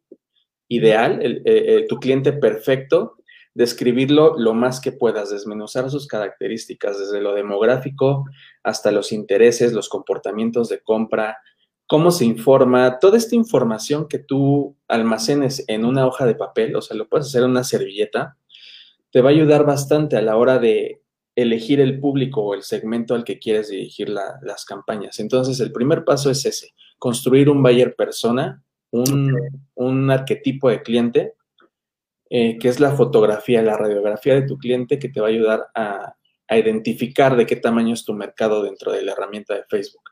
ideal, 0.68 1.20
eh, 1.22 1.42
eh, 1.44 1.86
tu 1.88 1.98
cliente 1.98 2.32
perfecto, 2.32 3.16
describirlo 3.54 4.38
lo 4.38 4.54
más 4.54 4.80
que 4.80 4.92
puedas, 4.92 5.30
desmenuzar 5.30 5.90
sus 5.90 6.06
características, 6.06 6.98
desde 6.98 7.20
lo 7.20 7.34
demográfico 7.34 8.24
hasta 8.62 8.90
los 8.90 9.12
intereses, 9.12 9.72
los 9.72 9.88
comportamientos 9.88 10.68
de 10.68 10.80
compra, 10.80 11.38
cómo 11.86 12.12
se 12.12 12.24
informa, 12.24 12.98
toda 13.00 13.18
esta 13.18 13.34
información 13.34 14.06
que 14.08 14.18
tú 14.18 14.76
almacenes 14.86 15.64
en 15.66 15.84
una 15.84 16.06
hoja 16.06 16.24
de 16.26 16.36
papel, 16.36 16.76
o 16.76 16.82
sea, 16.82 16.96
lo 16.96 17.08
puedes 17.08 17.26
hacer 17.26 17.42
en 17.42 17.50
una 17.50 17.64
servilleta, 17.64 18.36
te 19.10 19.20
va 19.20 19.30
a 19.30 19.32
ayudar 19.32 19.64
bastante 19.66 20.16
a 20.16 20.22
la 20.22 20.36
hora 20.36 20.58
de 20.58 21.02
elegir 21.34 21.80
el 21.80 21.98
público 21.98 22.42
o 22.42 22.54
el 22.54 22.62
segmento 22.62 23.14
al 23.14 23.24
que 23.24 23.38
quieres 23.38 23.70
dirigir 23.70 24.08
las 24.08 24.64
campañas. 24.64 25.18
Entonces, 25.18 25.58
el 25.60 25.72
primer 25.72 26.04
paso 26.04 26.30
es 26.30 26.44
ese, 26.44 26.74
construir 26.98 27.48
un 27.48 27.62
buyer 27.62 27.94
persona, 27.96 28.62
un, 28.92 30.10
arquetipo 30.10 30.68
de 30.68 30.82
cliente, 30.82 31.34
eh, 32.30 32.58
que 32.58 32.68
es 32.68 32.80
la 32.80 32.92
fotografía, 32.92 33.60
la 33.60 33.76
radiografía 33.76 34.34
de 34.34 34.42
tu 34.42 34.56
cliente 34.56 34.98
que 34.98 35.10
te 35.10 35.20
va 35.20 35.26
a 35.26 35.30
ayudar 35.30 35.66
a 35.74 36.14
identificar 36.56 37.36
de 37.36 37.46
qué 37.46 37.56
tamaño 37.56 37.94
es 37.94 38.04
tu 38.04 38.14
mercado 38.14 38.62
dentro 38.62 38.92
de 38.92 39.02
la 39.02 39.12
herramienta 39.12 39.54
de 39.54 39.64
Facebook. 39.64 40.02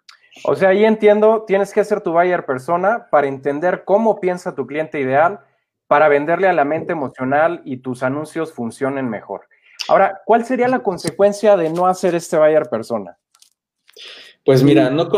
O 0.45 0.55
sea, 0.55 0.71
ahí 0.71 0.85
entiendo, 0.85 1.45
tienes 1.47 1.73
que 1.73 1.85
ser 1.85 2.01
tu 2.01 2.13
buyer 2.13 2.45
persona 2.45 3.09
para 3.11 3.27
entender 3.27 3.85
cómo 3.85 4.21
piensa 4.21 4.55
tu 4.55 4.67
cliente 4.67 5.01
ideal, 5.01 5.41
para 5.87 6.09
venderle 6.09 6.49
a 6.49 6.53
la 6.53 6.65
mente 6.65 6.93
emocional 6.93 7.63
y 7.65 7.79
tus 7.79 8.03
anuncios 8.03 8.53
funcionen 8.53 9.09
mejor. 9.09 9.49
Ahora, 9.89 10.21
¿cuál 10.27 10.45
sería 10.45 10.69
la 10.69 10.81
consecuencia 10.81 11.57
de 11.57 11.71
no 11.71 11.87
hacer 11.87 12.15
este 12.15 12.37
buyer 12.37 12.69
persona? 12.69 13.19
Pues 14.45 14.63
mira, 14.63 14.91
no, 14.91 15.09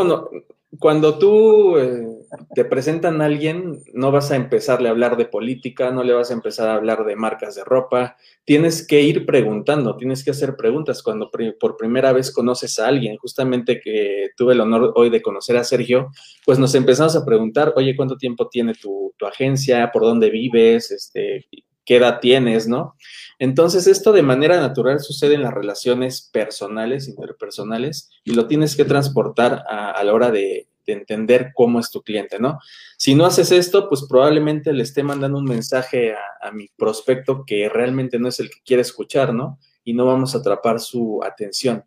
cuando 0.79 1.17
tú 1.17 1.77
eh, 1.77 2.07
te 2.55 2.63
presentan 2.63 3.21
a 3.21 3.25
alguien, 3.25 3.79
no 3.93 4.11
vas 4.11 4.31
a 4.31 4.37
empezarle 4.37 4.87
a 4.87 4.91
hablar 4.91 5.17
de 5.17 5.25
política, 5.25 5.91
no 5.91 6.03
le 6.03 6.13
vas 6.13 6.31
a 6.31 6.33
empezar 6.33 6.69
a 6.69 6.75
hablar 6.75 7.03
de 7.05 7.15
marcas 7.15 7.55
de 7.55 7.63
ropa, 7.63 8.15
tienes 8.45 8.85
que 8.87 9.01
ir 9.01 9.25
preguntando, 9.25 9.97
tienes 9.97 10.23
que 10.23 10.31
hacer 10.31 10.55
preguntas 10.55 11.03
cuando 11.03 11.29
por 11.59 11.77
primera 11.77 12.13
vez 12.13 12.31
conoces 12.31 12.79
a 12.79 12.87
alguien. 12.87 13.17
Justamente 13.17 13.81
que 13.81 14.29
tuve 14.37 14.53
el 14.53 14.61
honor 14.61 14.93
hoy 14.95 15.09
de 15.09 15.21
conocer 15.21 15.57
a 15.57 15.63
Sergio, 15.63 16.09
pues 16.45 16.57
nos 16.57 16.73
empezamos 16.73 17.15
a 17.15 17.25
preguntar, 17.25 17.73
oye, 17.75 17.95
¿cuánto 17.95 18.17
tiempo 18.17 18.47
tiene 18.47 18.73
tu, 18.73 19.13
tu 19.17 19.25
agencia? 19.25 19.91
¿Por 19.91 20.03
dónde 20.03 20.29
vives? 20.29 20.91
Este, 20.91 21.45
¿Qué 21.91 21.97
edad 21.97 22.21
tienes? 22.21 22.69
¿No? 22.69 22.95
Entonces, 23.37 23.85
esto 23.85 24.13
de 24.13 24.23
manera 24.23 24.61
natural 24.61 25.01
sucede 25.01 25.33
en 25.35 25.41
las 25.41 25.53
relaciones 25.53 26.29
personales, 26.31 27.09
interpersonales, 27.09 28.09
y 28.23 28.31
lo 28.31 28.47
tienes 28.47 28.77
que 28.77 28.85
transportar 28.85 29.65
a, 29.67 30.01
la 30.01 30.13
hora 30.13 30.31
de, 30.31 30.69
entender 30.85 31.51
cómo 31.53 31.81
es 31.81 31.91
tu 31.91 32.01
cliente, 32.01 32.39
¿no? 32.39 32.59
Si 32.97 33.13
no 33.13 33.25
haces 33.25 33.51
esto, 33.51 33.89
pues 33.89 34.05
probablemente 34.07 34.71
le 34.71 34.83
esté 34.83 35.03
mandando 35.03 35.37
un 35.37 35.43
mensaje 35.43 36.13
a, 36.13 36.51
mi 36.53 36.69
prospecto 36.77 37.43
que 37.45 37.67
realmente 37.67 38.19
no 38.19 38.29
es 38.29 38.39
el 38.39 38.49
que 38.49 38.61
quiere 38.65 38.83
escuchar, 38.83 39.33
¿no? 39.33 39.59
Y 39.83 39.93
no 39.93 40.05
vamos 40.05 40.33
a 40.33 40.37
atrapar 40.37 40.79
su 40.79 41.19
atención. 41.25 41.83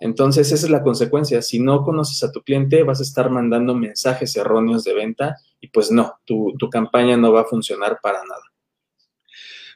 Entonces, 0.00 0.52
esa 0.52 0.66
es 0.66 0.70
la 0.70 0.82
consecuencia. 0.82 1.40
Si 1.40 1.60
no 1.60 1.82
conoces 1.82 2.22
a 2.24 2.30
tu 2.30 2.42
cliente, 2.42 2.82
vas 2.82 3.00
a 3.00 3.04
estar 3.04 3.30
mandando 3.30 3.74
mensajes 3.74 4.36
erróneos 4.36 4.84
de 4.84 4.92
venta 4.92 5.36
y 5.62 5.68
pues 5.68 5.90
no, 5.90 6.12
tu 6.26 6.68
campaña 6.70 7.16
no 7.16 7.32
va 7.32 7.40
a 7.40 7.46
funcionar 7.46 8.00
para 8.02 8.22
nada. 8.22 8.49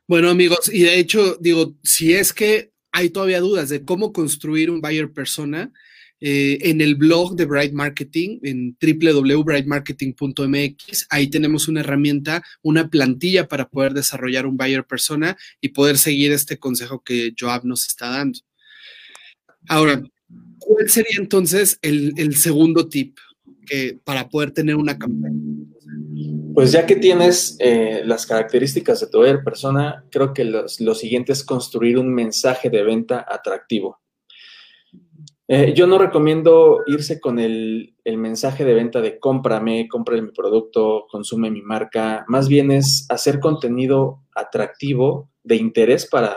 Bueno, 0.06 0.28
amigos, 0.28 0.70
y 0.72 0.82
de 0.82 0.98
hecho, 0.98 1.36
digo, 1.40 1.76
si 1.82 2.12
es 2.12 2.32
que 2.32 2.72
hay 2.92 3.10
todavía 3.10 3.40
dudas 3.40 3.68
de 3.68 3.84
cómo 3.84 4.12
construir 4.12 4.70
un 4.70 4.80
buyer 4.80 5.12
persona, 5.12 5.72
eh, 6.26 6.70
en 6.70 6.80
el 6.80 6.94
blog 6.94 7.36
de 7.36 7.44
Bright 7.44 7.74
Marketing, 7.74 8.38
en 8.44 8.74
www.brightmarketing.mx. 8.80 11.06
Ahí 11.10 11.28
tenemos 11.28 11.68
una 11.68 11.80
herramienta, 11.80 12.42
una 12.62 12.88
plantilla 12.88 13.46
para 13.46 13.68
poder 13.68 13.92
desarrollar 13.92 14.46
un 14.46 14.56
buyer 14.56 14.86
persona 14.86 15.36
y 15.60 15.68
poder 15.68 15.98
seguir 15.98 16.32
este 16.32 16.58
consejo 16.58 17.02
que 17.04 17.34
Joab 17.38 17.66
nos 17.66 17.86
está 17.86 18.08
dando. 18.08 18.38
Ahora, 19.68 20.02
¿cuál 20.58 20.88
sería 20.88 21.18
entonces 21.18 21.78
el, 21.82 22.34
segundo 22.36 22.88
tip 22.88 23.18
que, 23.66 24.00
para 24.02 24.30
poder 24.30 24.52
tener 24.52 24.76
una 24.76 24.96
campaña? 24.96 25.42
Pues 26.54 26.70
ya 26.70 26.86
que 26.86 26.96
tienes 26.96 27.56
eh, 27.58 28.02
las 28.04 28.26
características 28.26 29.00
de 29.00 29.08
tu 29.08 29.20
persona, 29.44 30.04
creo 30.10 30.32
que 30.32 30.44
lo 30.44 30.94
siguiente 30.94 31.32
es 31.32 31.42
construir 31.42 31.98
un 31.98 32.14
mensaje 32.14 32.70
de 32.70 32.82
venta 32.84 33.26
atractivo. 33.28 34.00
Eh, 35.46 35.74
yo 35.76 35.86
no 35.86 35.98
recomiendo 35.98 36.80
irse 36.86 37.20
con 37.20 37.38
el, 37.38 37.94
mensaje 38.04 38.64
de 38.64 38.72
venta 38.72 39.02
de 39.02 39.18
cómprame, 39.18 39.88
compra 39.88 40.20
mi 40.20 40.30
producto, 40.30 41.06
consume 41.10 41.50
mi 41.50 41.60
marca. 41.60 42.24
Más 42.28 42.48
bien 42.48 42.70
es 42.70 43.06
hacer 43.10 43.40
contenido 43.40 44.22
atractivo, 44.34 45.30
de 45.42 45.56
interés 45.56 46.08
para, 46.08 46.34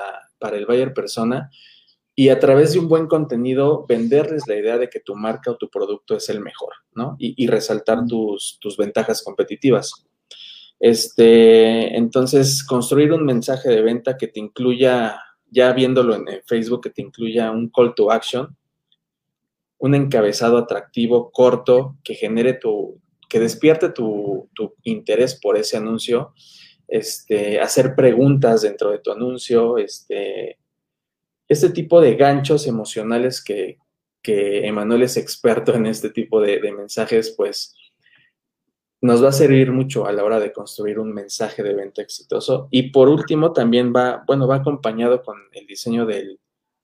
el 0.51 0.65
buyer 0.65 0.93
persona 0.93 1.49
y 2.19 2.30
a 2.30 2.39
través 2.39 2.73
de 2.73 2.80
un 2.80 2.88
buen 2.88 3.06
contenido 3.06 3.86
venderles 3.88 4.47
la 4.47 4.56
idea 4.56 4.80
de 4.80 4.89
que 4.89 4.99
tu 4.99 5.13
marca 5.13 5.51
o 5.51 5.56
tu 5.56 5.69
producto 5.69 6.15
es 6.15 6.27
el 6.30 6.39
mejor, 6.39 6.73
¿no? 6.95 7.15
Y, 7.19 7.45
resaltar 7.45 8.08
tus, 8.08 8.58
tus, 8.60 8.75
ventajas 8.75 9.21
competitivas. 9.21 10.08
Este, 10.80 11.95
entonces, 11.95 12.63
construir 12.63 13.13
un 13.13 13.23
mensaje 13.23 13.69
de 13.69 13.84
venta 13.84 14.17
que 14.17 14.27
te 14.27 14.39
incluya, 14.39 15.21
ya 15.51 15.71
viéndolo 15.73 16.15
en 16.15 16.25
Facebook, 16.47 16.82
que 16.82 16.89
te 16.89 17.03
incluya 17.03 17.51
un 17.51 17.69
call 17.69 17.93
to 17.93 18.12
action, 18.12 18.58
un 19.77 19.93
encabezado 19.93 20.58
atractivo, 20.58 21.30
corto, 21.30 21.97
que 22.03 22.15
genere 22.15 22.53
tu, 22.56 22.99
que 23.30 23.39
despierte 23.39 23.89
tu, 23.89 24.49
interés 24.82 25.39
por 25.39 25.56
ese 25.56 25.77
anuncio, 25.77 26.34
este, 26.88 27.60
hacer 27.60 27.93
preguntas 27.93 28.63
dentro 28.63 28.89
de 28.89 28.97
tu 28.97 29.12
anuncio, 29.12 29.77
este, 29.77 30.58
este 31.48 31.70
tipo 31.70 32.02
de 32.02 32.16
ganchos 32.16 32.68
emocionales 32.68 33.44
que, 33.44 33.78
que 34.22 34.68
Emanuel 34.68 35.04
es 35.04 35.18
experto 35.18 35.74
en 35.74 35.86
este 35.86 36.10
tipo 36.10 36.42
de, 36.42 36.60
mensajes, 36.74 37.34
pues 37.36 37.76
nos 39.00 39.24
va 39.24 39.30
a 39.30 39.34
servir 39.34 39.72
mucho 39.72 40.08
a 40.08 40.12
la 40.12 40.24
hora 40.24 40.40
de 40.40 40.52
construir 40.52 41.00
un 41.00 41.14
mensaje 41.14 41.64
de 41.64 41.74
venta 41.74 42.02
exitoso. 42.02 42.68
Y 42.72 42.92
por 42.92 43.10
último, 43.10 43.54
también 43.54 43.94
va, 43.96 44.24
bueno, 44.26 44.48
va 44.48 44.58
acompañado 44.58 45.24
con 45.24 45.38
el 45.54 45.68
diseño 45.68 46.06
del, 46.06 46.40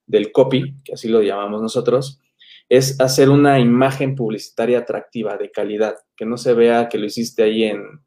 del 0.05 0.31
copy, 0.31 0.75
que 0.83 0.93
así 0.93 1.09
lo 1.09 1.21
llamamos 1.21 1.61
nosotros, 1.61 2.21
es 2.69 2.99
hacer 3.01 3.29
una 3.29 3.59
imagen 3.59 4.15
publicitaria 4.15 4.79
atractiva, 4.79 5.37
de 5.37 5.51
calidad, 5.51 5.97
que 6.15 6.25
no 6.25 6.37
se 6.37 6.53
vea 6.53 6.87
que 6.89 6.97
lo 6.97 7.05
hiciste 7.05 7.43
ahí 7.43 7.63
en, 7.63 7.99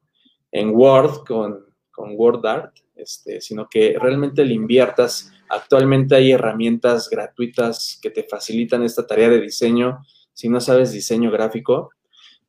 Word 0.70 1.24
con, 1.26 1.66
con 1.90 2.12
WordArt, 2.16 2.74
este, 2.94 3.40
sino 3.42 3.68
que 3.68 3.98
realmente 4.00 4.44
le 4.44 4.54
inviertas. 4.54 5.30
Actualmente 5.48 6.14
hay 6.16 6.32
herramientas 6.32 7.08
gratuitas 7.08 7.98
que 8.02 8.10
te 8.10 8.24
facilitan 8.24 8.82
esta 8.82 9.06
tarea 9.06 9.28
de 9.28 9.40
diseño. 9.40 10.04
Si 10.32 10.48
no 10.48 10.60
sabes 10.60 10.92
diseño 10.92 11.30
gráfico, 11.30 11.90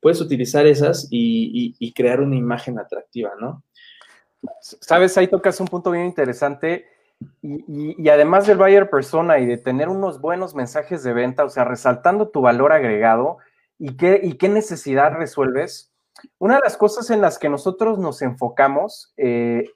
puedes 0.00 0.20
utilizar 0.20 0.66
esas 0.66 1.08
y, 1.10 1.92
crear 1.94 2.20
una 2.20 2.36
imagen 2.36 2.78
atractiva, 2.78 3.32
¿no? 3.40 3.62
Sabes, 4.60 5.18
ahí 5.18 5.28
tocas 5.28 5.60
un 5.60 5.66
punto 5.66 5.90
bien 5.90 6.06
interesante 6.06 6.86
y, 7.42 8.08
además 8.08 8.46
del 8.46 8.58
buyer 8.58 8.88
persona 8.88 9.38
y 9.38 9.46
de 9.46 9.58
tener 9.58 9.88
unos 9.88 10.20
buenos 10.20 10.54
mensajes 10.54 11.02
de 11.02 11.12
venta, 11.12 11.44
o 11.44 11.48
sea, 11.48 11.64
resaltando 11.64 12.28
tu 12.28 12.40
valor 12.40 12.72
agregado 12.72 13.38
y 13.78 13.96
qué, 13.96 14.20
y 14.22 14.34
qué 14.34 14.48
necesidad 14.48 15.12
resuelves, 15.12 15.92
una 16.38 16.56
de 16.56 16.62
las 16.62 16.76
cosas 16.76 17.10
en 17.10 17.20
las 17.20 17.38
que 17.38 17.48
nosotros 17.48 17.98
nos 17.98 18.22
enfocamos 18.22 19.12
eh, 19.16 19.70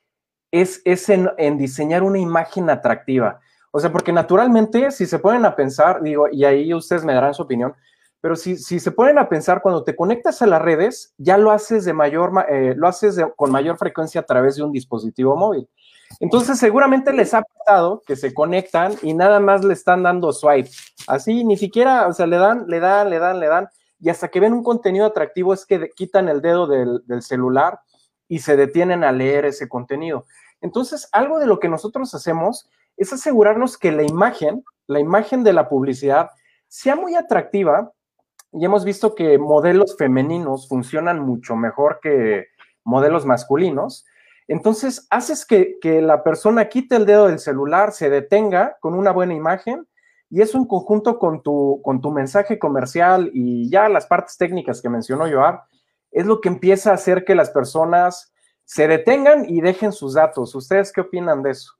es, 0.52 0.80
es 0.84 1.08
en, 1.08 1.58
diseñar 1.58 2.04
una 2.04 2.20
imagen 2.20 2.70
atractiva. 2.70 3.40
O 3.72 3.80
sea, 3.80 3.90
porque 3.90 4.12
naturalmente, 4.12 4.92
si 4.92 5.06
se 5.06 5.18
ponen 5.18 5.44
a 5.44 5.56
pensar, 5.56 6.00
digo, 6.02 6.26
y 6.30 6.44
ahí 6.44 6.72
ustedes 6.72 7.04
me 7.04 7.14
darán 7.14 7.34
su 7.34 7.42
opinión, 7.42 7.74
pero 8.20 8.36
si, 8.36 8.56
si 8.56 8.78
se 8.78 8.92
ponen 8.92 9.18
a 9.18 9.28
pensar, 9.28 9.62
cuando 9.62 9.82
te 9.82 9.96
conectas 9.96 10.42
a 10.42 10.46
las 10.46 10.62
redes, 10.62 11.12
ya 11.18 11.36
lo 11.36 11.50
haces 11.50 11.84
de 11.84 11.92
mayor, 11.92 12.32
eh, 12.48 12.74
lo 12.76 12.86
haces 12.86 13.18
con 13.34 13.50
mayor 13.50 13.78
frecuencia 13.78 14.20
a 14.20 14.24
través 14.24 14.54
de 14.54 14.62
un 14.62 14.70
dispositivo 14.70 15.34
móvil. 15.34 15.68
Entonces, 16.20 16.58
seguramente 16.58 17.12
les 17.12 17.34
ha 17.34 17.42
pasado 17.42 18.02
que 18.06 18.16
se 18.16 18.34
conectan 18.34 18.94
y 19.02 19.14
nada 19.14 19.40
más 19.40 19.64
le 19.64 19.74
están 19.74 20.02
dando 20.02 20.32
swipe. 20.32 20.70
Así, 21.06 21.44
ni 21.44 21.56
siquiera, 21.56 22.06
o 22.06 22.12
sea, 22.12 22.26
le 22.26 22.36
dan, 22.36 22.66
le 22.68 22.80
dan, 22.80 23.10
le 23.10 23.18
dan, 23.18 23.40
le 23.40 23.48
dan. 23.48 23.68
Y 24.00 24.10
hasta 24.10 24.28
que 24.28 24.40
ven 24.40 24.52
un 24.52 24.62
contenido 24.64 25.06
atractivo 25.06 25.54
es 25.54 25.64
que 25.64 25.90
quitan 25.94 26.28
el 26.28 26.42
dedo 26.42 26.66
del, 26.66 27.02
celular 27.22 27.80
y 28.28 28.40
se 28.40 28.56
detienen 28.56 29.04
a 29.04 29.12
leer 29.12 29.44
ese 29.44 29.68
contenido. 29.68 30.26
Entonces, 30.62 31.08
algo 31.12 31.38
de 31.38 31.46
lo 31.46 31.60
que 31.60 31.68
nosotros 31.68 32.14
hacemos 32.14 32.70
es 32.96 33.12
asegurarnos 33.12 33.76
que 33.76 33.92
la 33.92 34.04
imagen, 34.04 34.64
la 34.86 35.00
imagen 35.00 35.44
de 35.44 35.52
la 35.52 35.68
publicidad, 35.68 36.30
sea 36.68 36.96
muy 36.96 37.14
atractiva. 37.16 37.92
Y 38.52 38.64
hemos 38.64 38.84
visto 38.84 39.14
que 39.14 39.38
modelos 39.38 39.96
femeninos 39.98 40.68
funcionan 40.68 41.20
mucho 41.20 41.56
mejor 41.56 42.00
que 42.00 42.46
modelos 42.84 43.26
masculinos. 43.26 44.06
Entonces, 44.48 45.06
haces 45.10 45.44
que, 45.46 45.78
la 46.00 46.22
persona 46.22 46.68
quite 46.68 46.96
el 46.96 47.06
dedo 47.06 47.26
del 47.26 47.38
celular, 47.38 47.92
se 47.92 48.10
detenga 48.10 48.76
con 48.80 48.94
una 48.94 49.10
buena 49.10 49.34
imagen 49.34 49.86
y 50.30 50.40
eso 50.40 50.58
en 50.58 50.64
conjunto 50.64 51.18
con 51.18 51.42
tu, 51.42 51.80
con 51.82 52.00
tu 52.00 52.10
mensaje 52.10 52.58
comercial 52.58 53.30
y 53.34 53.68
ya 53.70 53.88
las 53.88 54.06
partes 54.06 54.36
técnicas 54.38 54.80
que 54.80 54.88
mencionó 54.88 55.30
Joab, 55.30 55.60
es 56.10 56.26
lo 56.26 56.40
que 56.40 56.48
empieza 56.48 56.90
a 56.90 56.94
hacer 56.94 57.24
que 57.24 57.34
las 57.34 57.50
personas 57.50 58.31
se 58.64 58.88
detengan 58.88 59.48
y 59.48 59.60
dejen 59.60 59.92
sus 59.92 60.14
datos. 60.14 60.54
¿Ustedes 60.54 60.92
qué 60.92 61.00
opinan 61.00 61.42
de 61.42 61.50
eso? 61.50 61.72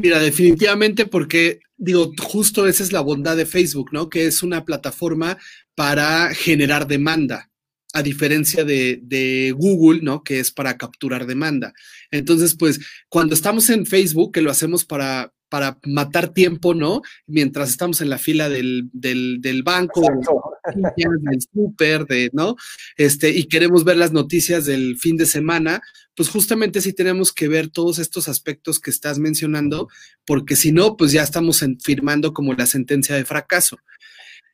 Mira, 0.00 0.18
definitivamente 0.18 1.06
porque, 1.06 1.60
digo, 1.76 2.12
justo 2.20 2.66
esa 2.66 2.82
es 2.82 2.92
la 2.92 3.00
bondad 3.00 3.36
de 3.36 3.46
Facebook, 3.46 3.90
¿no? 3.92 4.08
Que 4.08 4.26
es 4.26 4.42
una 4.42 4.64
plataforma 4.64 5.38
para 5.74 6.34
generar 6.34 6.86
demanda 6.86 7.50
a 7.94 8.02
diferencia 8.02 8.64
de, 8.64 9.54
Google, 9.56 10.00
¿no? 10.02 10.22
Que 10.22 10.40
es 10.40 10.50
para 10.50 10.78
capturar 10.78 11.26
demanda. 11.26 11.74
Entonces, 12.10 12.56
pues, 12.56 12.80
cuando 13.08 13.34
estamos 13.34 13.68
en 13.70 13.84
Facebook, 13.84 14.32
que 14.32 14.40
lo 14.40 14.50
hacemos 14.50 14.84
para, 14.84 15.32
para 15.52 15.78
matar 15.84 16.32
tiempo, 16.32 16.72
¿no? 16.72 17.02
Mientras 17.26 17.68
estamos 17.68 18.00
en 18.00 18.08
la 18.08 18.16
fila 18.16 18.48
del, 18.48 18.88
del, 18.94 19.62
banco, 19.62 20.00
del 20.00 21.40
súper, 21.52 22.06
de, 22.06 22.30
¿no? 22.32 22.56
Este, 22.96 23.28
y 23.28 23.44
queremos 23.48 23.84
ver 23.84 23.98
las 23.98 24.12
noticias 24.12 24.64
del 24.64 24.96
fin 24.96 25.18
de 25.18 25.26
semana, 25.26 25.82
pues 26.14 26.30
justamente 26.30 26.80
sí 26.80 26.94
tenemos 26.94 27.34
que 27.34 27.48
ver 27.48 27.68
todos 27.68 27.98
estos 27.98 28.28
aspectos 28.28 28.80
que 28.80 28.88
estás 28.88 29.18
mencionando, 29.18 29.88
porque 30.24 30.56
si 30.56 30.72
no, 30.72 30.96
pues 30.96 31.12
ya 31.12 31.22
estamos 31.22 31.62
firmando 31.84 32.32
como 32.32 32.54
la 32.54 32.64
sentencia 32.64 33.14
de 33.14 33.26
fracaso. 33.26 33.76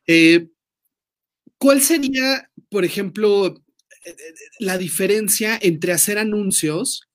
Eh, 0.05 0.49
¿Cuál 1.59 1.81
sería, 1.81 2.51
por 2.71 2.85
ejemplo, 2.85 3.47
eh, 3.47 4.11
eh, 4.11 4.35
la 4.59 4.79
diferencia 4.79 5.57
entre 5.63 5.93
hacer 5.93 6.19
anuncios 6.19 7.08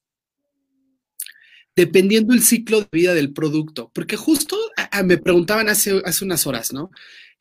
dependiendo 1.75 2.33
el 2.33 2.43
ciclo 2.43 2.81
de 2.81 2.87
vida 2.91 3.13
del 3.13 3.33
producto? 3.33 3.91
Porque 3.93 4.15
justo 4.15 4.57
me 5.05 5.17
preguntaban 5.17 5.69
hace, 5.69 6.01
hace 6.05 6.25
unas 6.25 6.45
horas, 6.47 6.73
¿no? 6.73 6.91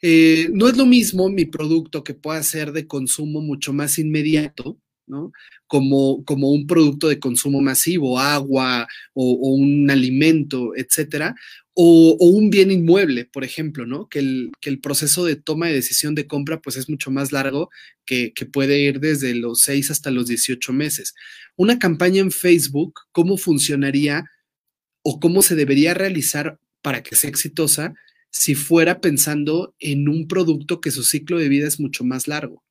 Eh, 0.01 0.49
no 0.53 0.69
es 0.69 0.77
lo 0.77 0.87
mismo 0.87 1.29
mi 1.29 1.45
producto 1.45 2.03
que 2.03 2.15
pueda 2.15 2.43
ser 2.43 2.73
de 2.73 2.87
consumo 2.87 3.41
mucho 3.41 3.73
más 3.73 3.99
inmediato, 3.99 4.79
¿no? 5.07 5.33
Como, 5.67 6.25
como 6.25 6.51
un 6.51 6.67
producto 6.67 7.09
de 7.09 7.21
consumo 7.21 7.61
masivo, 7.61 8.19
agua 8.19 8.89
o, 9.15 9.33
o 9.33 9.55
un 9.55 9.91
alimento, 9.91 10.73
etcétera, 10.77 11.35
o, 11.75 12.17
un 12.21 12.51
bien 12.51 12.71
inmueble, 12.71 13.25
por 13.25 13.45
ejemplo, 13.45 13.87
¿no? 13.87 14.09
Que 14.09 14.19
el, 14.19 14.53
que 14.61 14.71
el, 14.71 14.81
proceso 14.81 15.25
de 15.25 15.37
toma 15.37 15.69
de 15.69 15.75
decisión 15.75 16.15
de 16.15 16.27
compra 16.27 16.61
pues 16.61 16.77
es 16.77 16.89
mucho 16.91 17.11
más 17.11 17.33
largo, 17.33 17.71
que, 18.05 18.33
puede 18.53 18.79
ir 18.81 19.01
desde 19.01 19.35
los 19.35 19.61
6 19.63 19.91
hasta 19.91 20.11
los 20.11 20.27
18 20.27 20.73
meses. 20.73 21.15
Una 21.57 21.79
campaña 21.79 22.21
en 22.21 22.31
Facebook, 22.31 23.01
¿cómo 23.13 23.39
funcionaría 23.39 24.25
o 25.03 25.19
cómo 25.19 25.43
se 25.43 25.55
debería 25.55 25.95
realizar 25.95 26.59
para 26.83 27.03
que 27.03 27.17
sea 27.17 27.31
exitosa 27.31 27.95
si 28.31 28.55
fuera 28.55 29.01
pensando 29.01 29.75
en 29.79 30.09
un 30.09 30.29
producto 30.29 30.81
que 30.81 30.91
su 30.91 31.03
ciclo 31.03 31.39
de 31.39 31.49
vida 31.49 31.69
es 31.69 31.81
mucho 31.81 32.05
más 32.05 32.29
largo? 32.29 32.63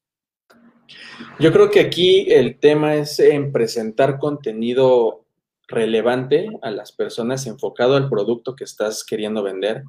Yo 1.39 1.51
creo 1.51 1.71
que 1.71 1.79
aquí 1.79 2.25
el 2.29 2.57
tema 2.59 2.95
es 2.95 3.19
en 3.19 3.51
presentar 3.51 4.19
contenido 4.19 5.25
relevante 5.67 6.49
a 6.61 6.69
las 6.69 6.91
personas, 6.91 7.47
enfocado 7.47 7.95
al 7.95 8.09
producto 8.09 8.55
que 8.55 8.65
estás 8.65 9.03
queriendo 9.03 9.41
vender 9.41 9.83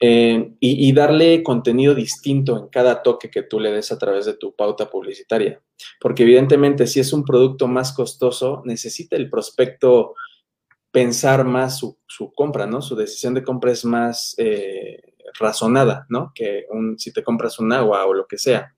eh, 0.00 0.52
y, 0.60 0.92
darle 0.92 1.42
contenido 1.42 1.94
distinto 1.94 2.56
en 2.56 2.68
cada 2.68 3.02
toque 3.02 3.30
que 3.30 3.42
tú 3.42 3.60
le 3.60 3.72
des 3.72 3.92
a 3.92 3.98
través 3.98 4.26
de 4.26 4.34
tu 4.34 4.54
pauta 4.54 4.90
publicitaria. 4.90 5.60
Porque 6.00 6.22
evidentemente 6.22 6.86
si 6.86 7.00
es 7.00 7.12
un 7.12 7.24
producto 7.24 7.66
más 7.68 7.92
costoso, 7.92 8.62
necesita 8.64 9.16
el 9.16 9.28
prospecto 9.28 10.14
pensar 10.90 11.44
más 11.44 11.78
su, 11.78 11.98
compra, 12.34 12.66
¿no? 12.66 12.82
Su 12.82 12.94
decisión 12.94 13.34
de 13.34 13.42
compra 13.42 13.72
es 13.72 13.84
más 13.84 14.34
eh, 14.38 15.00
razonada, 15.38 16.06
¿no? 16.08 16.32
Que 16.34 16.66
si 16.98 17.12
te 17.12 17.24
compras 17.24 17.58
un 17.58 17.72
agua 17.72 18.06
o 18.06 18.14
lo 18.14 18.26
que 18.26 18.38
sea. 18.38 18.74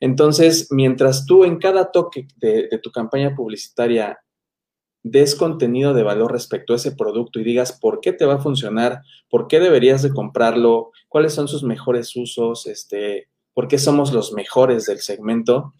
Entonces, 0.00 0.68
mientras 0.70 1.24
tú 1.24 1.44
en 1.44 1.58
cada 1.58 1.92
toque 1.92 2.26
de 2.36 2.80
tu 2.82 2.90
campaña 2.90 3.34
publicitaria 3.34 4.18
des 5.04 5.34
contenido 5.34 5.92
de 5.92 6.02
valor 6.02 6.32
respecto 6.32 6.72
a 6.72 6.76
ese 6.76 6.92
producto 6.92 7.38
y 7.38 7.44
digas 7.44 7.78
por 7.78 8.00
qué 8.00 8.12
te 8.12 8.24
va 8.24 8.34
a 8.34 8.42
funcionar, 8.42 9.02
por 9.28 9.46
qué 9.48 9.60
deberías 9.60 10.02
de 10.02 10.10
comprarlo, 10.10 10.92
cuáles 11.08 11.34
son 11.34 11.46
sus 11.46 11.62
mejores 11.62 12.16
usos, 12.16 12.66
este, 12.66 13.28
por 13.52 13.68
qué 13.68 13.76
somos 13.76 14.14
los 14.14 14.32
mejores 14.32 14.86
del 14.86 14.98
segmento, 14.98 15.74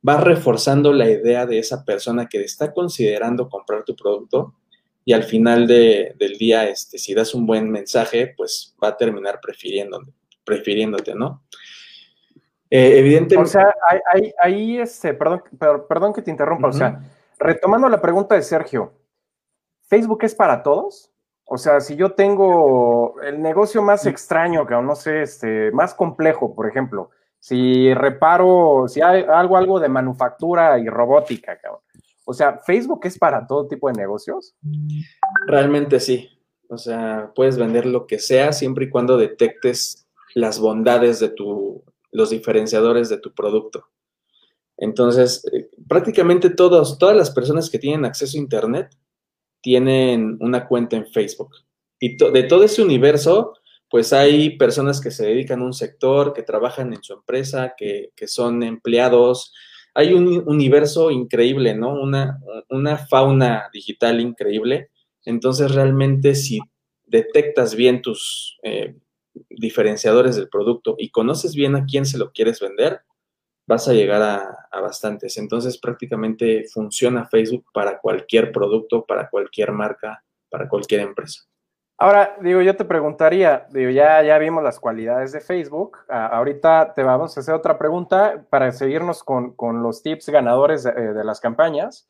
vas 0.00 0.24
reforzando 0.24 0.94
la 0.94 1.10
idea 1.10 1.44
de 1.44 1.58
esa 1.58 1.84
persona 1.84 2.26
que 2.26 2.40
está 2.40 2.72
considerando 2.72 3.50
comprar 3.50 3.84
tu 3.84 3.94
producto 3.94 4.54
y 5.04 5.12
al 5.12 5.24
final 5.24 5.66
del 5.66 6.38
día, 6.38 6.66
este, 6.66 6.96
si 6.96 7.12
das 7.12 7.34
un 7.34 7.46
buen 7.46 7.70
mensaje, 7.70 8.32
pues 8.34 8.74
va 8.82 8.88
a 8.88 8.96
terminar 8.96 9.40
prefiriéndote, 9.42 10.10
prefiriéndote 10.42 11.14
¿no? 11.14 11.44
Eh, 12.70 12.98
evidentemente. 12.98 13.36
O 13.36 13.52
sea, 13.52 13.74
ahí, 14.10 14.32
ahí, 14.40 14.78
este, 14.78 15.12
perdón, 15.12 15.42
perdón 15.86 16.14
que 16.14 16.22
te 16.22 16.30
interrumpa, 16.30 16.68
o 16.68 16.72
sea, 16.72 17.02
retomando 17.40 17.88
la 17.88 18.00
pregunta 18.00 18.34
de 18.34 18.42
Sergio, 18.42 18.92
¿Facebook 19.88 20.22
es 20.22 20.34
para 20.34 20.62
todos? 20.62 21.10
O 21.44 21.58
sea, 21.58 21.80
si 21.80 21.96
yo 21.96 22.12
tengo 22.12 23.20
el 23.22 23.42
negocio 23.42 23.82
más 23.82 24.06
extraño, 24.06 24.66
que 24.66 24.74
no 24.74 24.94
sé, 24.94 25.22
este, 25.22 25.72
más 25.72 25.94
complejo, 25.94 26.54
por 26.54 26.68
ejemplo, 26.68 27.10
si 27.40 27.92
reparo, 27.94 28.84
si 28.86 29.00
hay 29.00 29.24
algo, 29.28 29.56
algo 29.56 29.80
de 29.80 29.88
manufactura 29.88 30.78
y 30.78 30.88
robótica, 30.88 31.58
cabrón. 31.58 31.80
O 32.24 32.32
sea, 32.32 32.58
¿Facebook 32.58 33.00
es 33.04 33.18
para 33.18 33.46
todo 33.46 33.66
tipo 33.66 33.88
de 33.88 33.94
negocios? 33.94 34.54
Realmente 35.46 35.98
sí. 35.98 36.28
O 36.68 36.78
sea, 36.78 37.32
puedes 37.34 37.58
vender 37.58 37.86
lo 37.86 38.06
que 38.06 38.20
sea 38.20 38.52
siempre 38.52 38.84
y 38.84 38.90
cuando 38.90 39.16
detectes 39.16 40.06
las 40.36 40.60
bondades 40.60 41.18
de 41.18 41.30
tu, 41.30 41.82
los 42.12 42.30
diferenciadores 42.30 43.08
de 43.08 43.18
tu 43.18 43.32
producto. 43.34 43.86
Entonces, 44.80 45.46
eh, 45.52 45.68
prácticamente 45.86 46.48
todos, 46.48 46.98
todas 46.98 47.14
las 47.14 47.30
personas 47.30 47.68
que 47.68 47.78
tienen 47.78 48.06
acceso 48.06 48.36
a 48.36 48.40
Internet 48.40 48.96
tienen 49.60 50.38
una 50.40 50.66
cuenta 50.66 50.96
en 50.96 51.06
Facebook. 51.06 51.54
Y 51.98 52.16
de 52.16 52.42
todo 52.44 52.64
ese 52.64 52.82
universo, 52.82 53.52
pues 53.90 54.14
hay 54.14 54.56
personas 54.56 55.02
que 55.02 55.10
se 55.10 55.26
dedican 55.26 55.60
a 55.60 55.66
un 55.66 55.74
sector, 55.74 56.32
que 56.32 56.42
trabajan 56.42 56.94
en 56.94 57.02
su 57.02 57.12
empresa, 57.12 57.74
que, 57.76 58.10
son 58.26 58.62
empleados. 58.62 59.52
Hay 59.92 60.14
un 60.14 60.44
universo 60.48 61.10
increíble, 61.10 61.74
¿no? 61.74 61.92
Una, 62.00 62.38
una 62.70 62.96
fauna 62.96 63.68
digital 63.74 64.18
increíble. 64.18 64.88
Entonces, 65.26 65.74
realmente, 65.74 66.34
si 66.34 66.58
detectas 67.06 67.74
bien 67.74 68.00
tus 68.00 68.56
eh, 68.62 68.96
diferenciadores 69.50 70.36
del 70.36 70.48
producto 70.48 70.94
y 70.98 71.10
conoces 71.10 71.54
bien 71.54 71.76
a 71.76 71.84
quién 71.84 72.06
se 72.06 72.16
lo 72.16 72.32
quieres 72.32 72.60
vender, 72.60 73.02
vas 73.70 73.86
a 73.86 73.92
llegar 73.92 74.20
a, 74.20 74.80
bastantes. 74.80 75.36
Entonces 75.36 75.78
prácticamente 75.78 76.64
funciona 76.72 77.28
Facebook 77.28 77.66
para 77.72 78.00
cualquier 78.00 78.50
producto, 78.50 79.04
para 79.06 79.30
cualquier 79.30 79.70
marca, 79.70 80.24
para 80.50 80.68
cualquier 80.68 81.02
empresa. 81.02 81.44
Ahora, 81.96 82.36
digo, 82.40 82.62
yo 82.62 82.74
te 82.74 82.84
preguntaría, 82.84 83.66
digo, 83.70 83.90
ya, 83.90 84.22
ya 84.22 84.38
vimos 84.38 84.64
las 84.64 84.80
cualidades 84.80 85.32
de 85.32 85.40
Facebook. 85.40 85.98
ahorita 86.08 86.94
te 86.94 87.02
vamos 87.04 87.36
a 87.36 87.40
hacer 87.40 87.54
otra 87.54 87.78
pregunta 87.78 88.44
para 88.50 88.72
seguirnos 88.72 89.22
con, 89.22 89.54
los 89.82 90.02
tips 90.02 90.30
ganadores 90.30 90.82
de, 90.82 91.12
de, 91.12 91.24
las 91.24 91.40
campañas. 91.40 92.08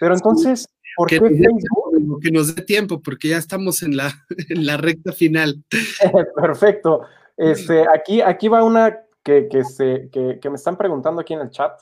Pero 0.00 0.14
entonces, 0.14 0.68
¿por 0.96 1.08
qué 1.08 1.18
Facebook? 1.18 2.20
Que 2.20 2.30
nos 2.30 2.54
dé 2.54 2.62
tiempo, 2.62 3.00
porque 3.00 3.28
ya 3.28 3.38
estamos 3.38 3.82
en 3.82 3.96
la, 3.96 4.10
en 4.50 4.66
la 4.66 4.76
recta 4.76 5.12
final. 5.12 5.62
Perfecto. 6.34 7.02
Este, 7.36 7.86
aquí, 7.94 8.20
aquí 8.20 8.48
va 8.48 8.64
una 8.64 8.98
que, 9.22 9.48
que, 9.48 9.64
se, 9.64 10.08
que, 10.10 10.50
me 10.50 10.56
están 10.56 10.76
preguntando 10.76 11.20
aquí 11.20 11.34
en 11.34 11.40
el 11.40 11.50
chat, 11.50 11.80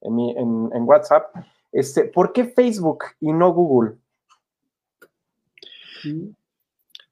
en, 0.00 0.14
mi, 0.14 0.30
en, 0.36 0.82
WhatsApp, 0.82 1.34
este, 1.72 2.04
¿por 2.04 2.32
qué 2.32 2.44
Facebook 2.44 3.04
y 3.20 3.32
no 3.32 3.52
Google? 3.52 3.96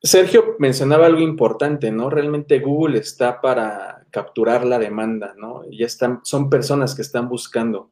Sergio 0.03 0.57
mencionaba 0.59 1.07
algo 1.07 1.21
importante, 1.21 1.91
¿no? 1.91 2.09
Realmente 2.11 2.61
Google 2.61 2.99
está 2.99 3.41
para 3.41 4.07
capturar 4.11 4.65
la 4.65 4.79
demanda, 4.79 5.35
¿no? 5.37 5.63
Ya 5.71 5.87
están, 5.87 6.21
son 6.25 6.49
personas 6.49 6.95
que 6.95 7.03
están 7.03 7.29
buscando. 7.29 7.91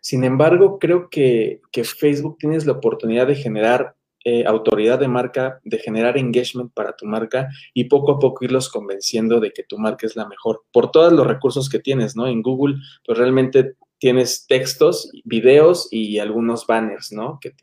Sin 0.00 0.24
embargo, 0.24 0.78
creo 0.78 1.08
que, 1.08 1.60
que 1.72 1.84
Facebook 1.84 2.38
tienes 2.38 2.66
la 2.66 2.72
oportunidad 2.72 3.26
de 3.26 3.36
generar 3.36 3.96
eh, 4.26 4.42
autoridad 4.46 4.98
de 4.98 5.06
marca, 5.06 5.60
de 5.64 5.78
generar 5.78 6.16
engagement 6.16 6.72
para 6.72 6.96
tu 6.96 7.04
marca 7.04 7.50
y 7.74 7.84
poco 7.84 8.12
a 8.12 8.18
poco 8.18 8.42
irlos 8.42 8.70
convenciendo 8.70 9.38
de 9.38 9.50
que 9.50 9.64
tu 9.64 9.76
marca 9.76 10.06
es 10.06 10.16
la 10.16 10.26
mejor 10.26 10.64
por 10.72 10.90
todos 10.90 11.12
los 11.12 11.26
recursos 11.26 11.68
que 11.68 11.78
tienes, 11.78 12.16
¿no? 12.16 12.26
En 12.26 12.40
Google, 12.40 12.76
pues 13.04 13.18
realmente 13.18 13.74
tienes 13.98 14.46
textos, 14.46 15.10
videos 15.24 15.88
y 15.90 16.20
algunos 16.20 16.66
banners, 16.66 17.12
¿no? 17.12 17.38
Que, 17.38 17.54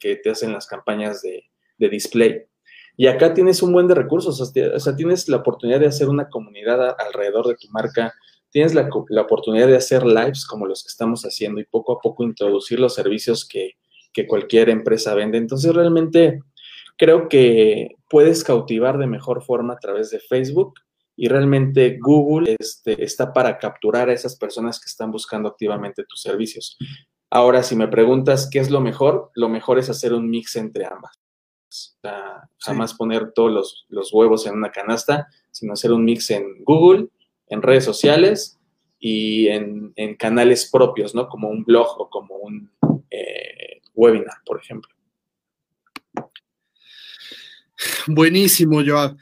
te 0.00 0.30
hacen 0.30 0.54
las 0.54 0.66
campañas 0.66 1.20
de, 1.20 1.44
display. 1.90 2.44
Y 2.96 3.08
acá 3.08 3.34
tienes 3.34 3.62
un 3.62 3.74
buen 3.74 3.86
de 3.86 3.94
recursos, 3.94 4.40
o 4.40 4.78
sea, 4.80 4.96
tienes 4.96 5.28
la 5.28 5.36
oportunidad 5.36 5.80
de 5.80 5.88
hacer 5.88 6.08
una 6.08 6.30
comunidad 6.30 6.96
alrededor 6.98 7.46
de 7.46 7.56
tu 7.56 7.68
marca, 7.68 8.14
tienes 8.48 8.74
la, 8.74 8.88
la, 9.10 9.20
oportunidad 9.20 9.66
de 9.66 9.76
hacer 9.76 10.06
lives 10.06 10.46
como 10.46 10.64
los 10.64 10.82
que 10.82 10.88
estamos 10.88 11.24
haciendo 11.24 11.60
y 11.60 11.66
poco 11.66 11.92
a 11.92 11.98
poco 11.98 12.24
introducir 12.24 12.80
los 12.80 12.94
servicios 12.94 13.46
que, 13.46 13.72
que 14.16 14.26
cualquier 14.26 14.70
empresa 14.70 15.14
vende. 15.14 15.36
Entonces, 15.36 15.74
realmente 15.74 16.40
creo 16.96 17.28
que 17.28 17.96
puedes 18.08 18.42
cautivar 18.44 18.96
de 18.96 19.06
mejor 19.06 19.42
forma 19.42 19.74
a 19.74 19.78
través 19.78 20.10
de 20.10 20.20
Facebook 20.20 20.72
y 21.14 21.28
realmente 21.28 21.98
Google 22.00 22.56
este, 22.58 23.04
está 23.04 23.34
para 23.34 23.58
capturar 23.58 24.08
a 24.08 24.14
esas 24.14 24.36
personas 24.36 24.80
que 24.80 24.86
están 24.86 25.10
buscando 25.10 25.50
activamente 25.50 26.06
tus 26.08 26.22
servicios. 26.22 26.78
Ahora, 27.30 27.62
si 27.62 27.76
me 27.76 27.88
preguntas 27.88 28.48
qué 28.50 28.58
es 28.58 28.70
lo 28.70 28.80
mejor, 28.80 29.30
lo 29.34 29.50
mejor 29.50 29.78
es 29.78 29.90
hacer 29.90 30.14
un 30.14 30.30
mix 30.30 30.56
entre 30.56 30.86
ambas. 30.86 31.20
jamás 32.58 32.94
poner 32.94 33.32
todos 33.34 33.52
los, 33.52 33.84
los, 33.90 34.14
huevos 34.14 34.46
en 34.46 34.54
una 34.54 34.70
canasta, 34.70 35.26
sino 35.50 35.74
hacer 35.74 35.92
un 35.92 36.06
mix 36.06 36.30
en 36.30 36.64
Google, 36.64 37.08
en 37.48 37.60
redes 37.60 37.84
sociales 37.84 38.58
y 38.98 39.48
en, 39.48 39.92
en 39.96 40.16
canales 40.16 40.70
propios, 40.70 41.14
¿no? 41.14 41.28
Como 41.28 41.50
un 41.50 41.64
blog 41.64 42.00
o 42.00 42.08
como 42.08 42.36
un, 42.36 42.70
webinar, 43.96 44.36
por 44.44 44.60
ejemplo. 44.60 44.94
Buenísimo, 48.06 48.82
Joab. 48.86 49.16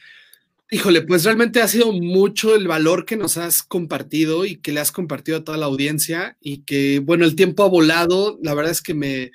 Híjole, 0.70 1.02
pues 1.02 1.24
realmente 1.24 1.60
ha 1.62 1.68
sido 1.68 1.92
mucho 1.92 2.54
el 2.56 2.66
valor 2.66 3.04
que 3.04 3.16
nos 3.16 3.36
has 3.36 3.62
compartido 3.62 4.44
y 4.44 4.56
que 4.56 4.72
le 4.72 4.80
has 4.80 4.92
compartido 4.92 5.38
a 5.38 5.44
toda 5.44 5.56
la 5.56 5.66
audiencia 5.66 6.36
y 6.40 6.62
que, 6.64 6.98
bueno, 6.98 7.24
el 7.24 7.36
tiempo 7.36 7.62
ha 7.62 7.68
volado. 7.68 8.38
La 8.42 8.54
verdad 8.54 8.72
es 8.72 8.82
que 8.82 8.94
me, 8.94 9.30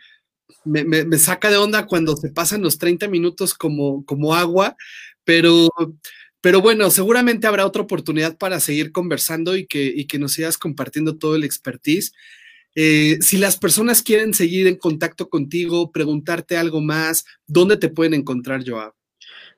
me, 0.65 1.17
saca 1.17 1.49
de 1.49 1.57
onda 1.57 1.85
cuando 1.87 2.17
se 2.17 2.29
pasan 2.29 2.61
los 2.61 2.77
30 2.77 3.07
minutos 3.07 3.53
como, 3.53 4.03
como 4.05 4.35
agua, 4.35 4.75
pero, 5.23 5.69
pero 6.41 6.61
bueno, 6.61 6.89
seguramente 6.89 7.47
habrá 7.47 7.65
otra 7.65 7.83
oportunidad 7.83 8.37
para 8.37 8.59
seguir 8.59 8.91
conversando 8.91 9.55
y 9.55 9.65
que, 9.67 9.85
y 9.85 10.07
que 10.07 10.19
nos 10.19 10.33
sigas 10.33 10.57
compartiendo 10.57 11.17
todo 11.17 11.35
el 11.35 11.43
expertise. 11.43 12.13
Eh, 12.75 13.17
si 13.21 13.37
las 13.37 13.57
personas 13.57 14.01
quieren 14.01 14.33
seguir 14.33 14.67
en 14.67 14.75
contacto 14.75 15.29
contigo, 15.29 15.91
preguntarte 15.91 16.57
algo 16.57 16.81
más, 16.81 17.25
¿dónde 17.47 17.77
te 17.77 17.89
pueden 17.89 18.13
encontrar, 18.13 18.63
Joab? 18.65 18.93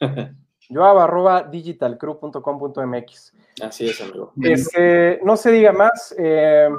Joab 0.70 0.98
arroba 0.98 1.42
digitalcrew.com.mx. 1.42 3.34
Así 3.62 3.86
es, 3.86 4.00
amigo. 4.00 4.32
Este, 4.40 5.20
no 5.22 5.36
se 5.36 5.52
diga 5.52 5.72
más. 5.72 6.14
Eh, 6.18 6.70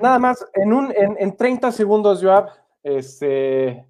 Nada 0.00 0.18
más, 0.18 0.44
en, 0.54 0.72
un, 0.72 0.92
en, 0.94 1.36
30 1.36 1.72
segundos, 1.72 2.22
Joab, 2.22 2.48
este, 2.82 3.86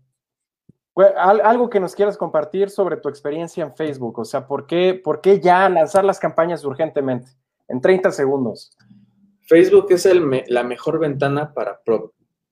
algo 1.16 1.70
que 1.70 1.80
nos 1.80 1.94
quieras 1.94 2.16
compartir 2.16 2.70
sobre 2.70 2.96
tu 2.96 3.08
experiencia 3.08 3.64
en 3.64 3.74
Facebook, 3.74 4.18
o 4.18 4.24
sea, 4.24 4.46
¿por 4.46 4.66
qué, 4.66 5.00
por 5.02 5.20
qué 5.20 5.40
ya 5.40 5.68
lanzar 5.68 6.04
las 6.04 6.18
campañas 6.18 6.64
urgentemente? 6.64 7.30
en 7.68 7.80
30 7.80 8.12
segundos. 8.12 8.76
Facebook 9.42 9.86
es 9.90 10.06
el 10.06 10.44
la 10.48 10.64
mejor 10.64 10.98
ventana 10.98 11.52
para, 11.54 11.80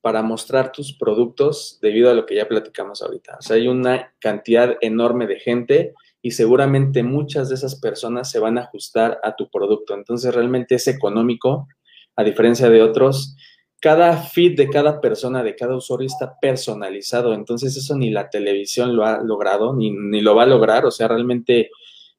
para 0.01 0.23
mostrar 0.23 0.73
tus 0.73 0.97
productos 0.97 1.79
debido 1.83 2.11
a 2.11 2.15
lo 2.15 2.25
que 2.27 2.37
ya 2.37 2.47
platicamos 2.47 3.03
ahorita. 3.03 3.37
O 3.39 3.43
sea, 3.43 3.57
hay 3.57 3.69
una 3.69 4.15
cantidad 4.21 4.77
enorme 4.81 5.27
de 5.27 5.41
gente 5.41 5.95
y 6.23 6.33
seguramente 6.33 7.03
muchas 7.03 7.49
de 7.49 7.57
esas 7.57 7.81
personas 7.81 8.31
se 8.31 8.39
van 8.39 8.59
a 8.59 8.63
ajustar 8.63 9.21
a 9.23 9.35
tu 9.35 9.51
producto. 9.51 9.95
Entonces, 9.95 10.35
realmente 10.35 10.77
es 10.77 10.87
económico, 10.87 11.69
a 12.17 12.25
diferencia 12.25 12.69
de 12.69 12.83
otros. 12.83 13.37
Cada 13.81 14.17
feed 14.17 14.57
de 14.57 14.69
cada 14.71 15.01
persona, 15.01 15.43
de 15.43 15.55
cada 15.55 15.77
usuario 15.77 16.07
está 16.07 16.39
personalizado. 16.41 17.35
Entonces, 17.35 17.77
eso 17.77 17.97
ni 17.97 18.11
la 18.11 18.31
televisión 18.31 18.97
lo 18.97 19.05
ha 19.05 19.23
logrado, 19.23 19.75
ni, 19.75 19.91
ni 19.91 20.21
lo 20.21 20.35
va 20.35 20.45
a 20.45 20.47
lograr. 20.47 20.87
O 20.87 20.91
sea, 20.91 21.09
realmente 21.09 21.71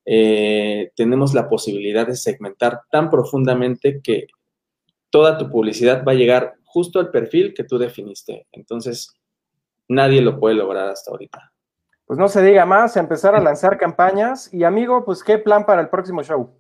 eh, 0.06 0.92
tenemos 0.96 1.34
la 1.34 1.50
posibilidad 1.50 2.06
de 2.06 2.16
segmentar 2.16 2.82
tan 2.92 3.10
profundamente 3.10 4.02
que 4.04 4.28
toda 5.10 5.38
tu 5.38 5.50
publicidad 5.50 6.04
va 6.08 6.12
a 6.12 6.16
llegar 6.16 6.56
justo 6.64 7.00
al 7.00 7.10
perfil 7.10 7.54
que 7.54 7.64
tú 7.64 7.78
definiste. 7.78 8.48
Entonces, 8.52 9.16
nadie 9.88 10.22
lo 10.22 10.40
puede 10.40 10.56
lograr 10.56 10.90
hasta 10.90 11.12
ahorita. 11.12 11.52
Pues 12.06 12.20
no 12.20 12.28
se 12.28 12.44
diga 12.44 12.66
más, 12.68 12.98
empezar 12.98 13.34
a 13.34 13.40
lanzar 13.40 13.78
campañas. 13.78 14.54
Y 14.54 14.64
amigo, 14.64 15.04
pues, 15.04 15.24
¿qué 15.24 15.40
plan 15.40 15.66
para 15.66 15.82
el 15.82 15.90
próximo 15.90 16.22
show? 16.22 16.56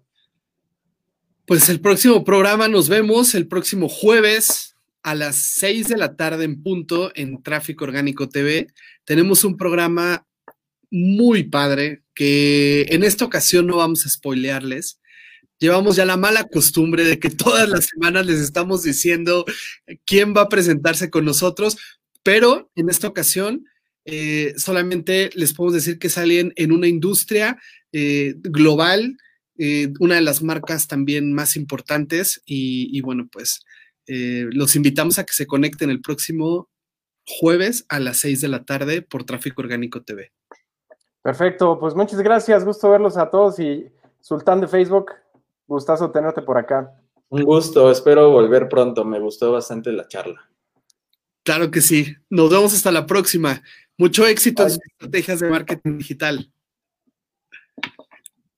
Pues 1.45 1.69
el 1.69 1.79
próximo 1.79 2.23
programa 2.23 2.67
nos 2.67 2.89
vemos 2.89 3.35
el 3.35 3.47
próximo 3.47 3.87
jueves 3.87 4.75
a 5.03 5.13
las 5.13 5.35
6 5.35 5.89
de 5.89 5.97
la 5.97 6.15
tarde 6.15 6.43
en 6.43 6.63
punto 6.63 7.11
en 7.13 7.43
Tráfico 7.43 7.83
Orgánico 7.83 8.27
TV. 8.27 8.65
Tenemos 9.03 9.43
un 9.43 9.55
programa 9.55 10.25
muy 10.89 11.43
padre 11.43 12.01
que 12.15 12.87
en 12.89 13.03
esta 13.03 13.25
ocasión 13.25 13.67
no 13.67 13.77
vamos 13.77 14.07
a 14.07 14.09
spoilearles, 14.09 14.99
llevamos 15.59 15.97
ya 15.97 16.05
la 16.05 16.17
mala 16.17 16.45
costumbre 16.45 17.03
de 17.03 17.19
que 17.19 17.29
todas 17.29 17.69
las 17.69 17.85
semanas 17.85 18.25
les 18.25 18.39
estamos 18.39 18.81
diciendo 18.81 19.45
quién 20.03 20.33
va 20.35 20.41
a 20.41 20.49
presentarse 20.49 21.11
con 21.11 21.25
nosotros, 21.25 21.77
pero 22.23 22.71
en 22.75 22.89
esta 22.89 23.07
ocasión 23.07 23.65
eh, 24.05 24.55
solamente 24.57 25.29
les 25.35 25.53
podemos 25.53 25.75
decir 25.75 25.99
que 25.99 26.09
salen 26.09 26.53
en 26.55 26.71
una 26.71 26.87
industria 26.87 27.59
eh, 27.91 28.33
global, 28.41 29.15
eh, 29.57 29.93
una 29.99 30.15
de 30.15 30.21
las 30.21 30.41
marcas 30.43 30.87
también 30.87 31.33
más 31.33 31.55
importantes 31.55 32.41
y, 32.45 32.99
bueno, 33.01 33.27
pues 33.31 33.65
los 34.07 34.75
invitamos 34.75 35.17
a 35.17 35.23
que 35.23 35.33
se 35.33 35.47
conecten 35.47 35.89
el 35.89 35.99
próximo 35.99 36.69
jueves 37.25 37.85
a 37.89 37.99
las 37.99 38.17
6 38.17 38.41
de 38.41 38.47
la 38.47 38.63
tarde 38.63 39.01
por 39.01 39.23
Tráfico 39.23 39.63
Orgánico 39.63 40.03
TV. 40.03 40.31
Perfecto, 41.23 41.79
pues 41.79 41.95
muchas 41.95 42.21
gracias, 42.21 42.63
gusto 42.63 42.91
verlos 42.91 43.17
a 43.17 43.31
todos 43.31 43.59
y 43.59 43.87
Sultán 44.21 44.61
de 44.61 44.67
Facebook, 44.67 45.11
Gustazo 45.67 46.11
tenerte 46.11 46.41
por 46.41 46.57
acá. 46.57 46.91
Un 47.29 47.43
gusto, 47.43 47.89
espero 47.89 48.31
volver 48.31 48.69
pronto. 48.69 49.03
Me 49.03 49.19
gustó 49.19 49.51
bastante 49.51 49.91
la 49.91 50.07
charla. 50.07 50.49
Claro 51.43 51.71
que 51.71 51.81
sí. 51.81 52.15
Nos 52.29 52.51
vemos 52.51 52.73
hasta 52.73 52.91
la 52.91 53.05
próxima. 53.05 53.61
Mucho 53.97 54.25
éxito 54.27 54.63
en 54.63 54.69
sus 54.69 54.79
estrategias 54.85 55.39
de 55.39 55.49
marketing 55.49 55.97
digital. 55.97 56.51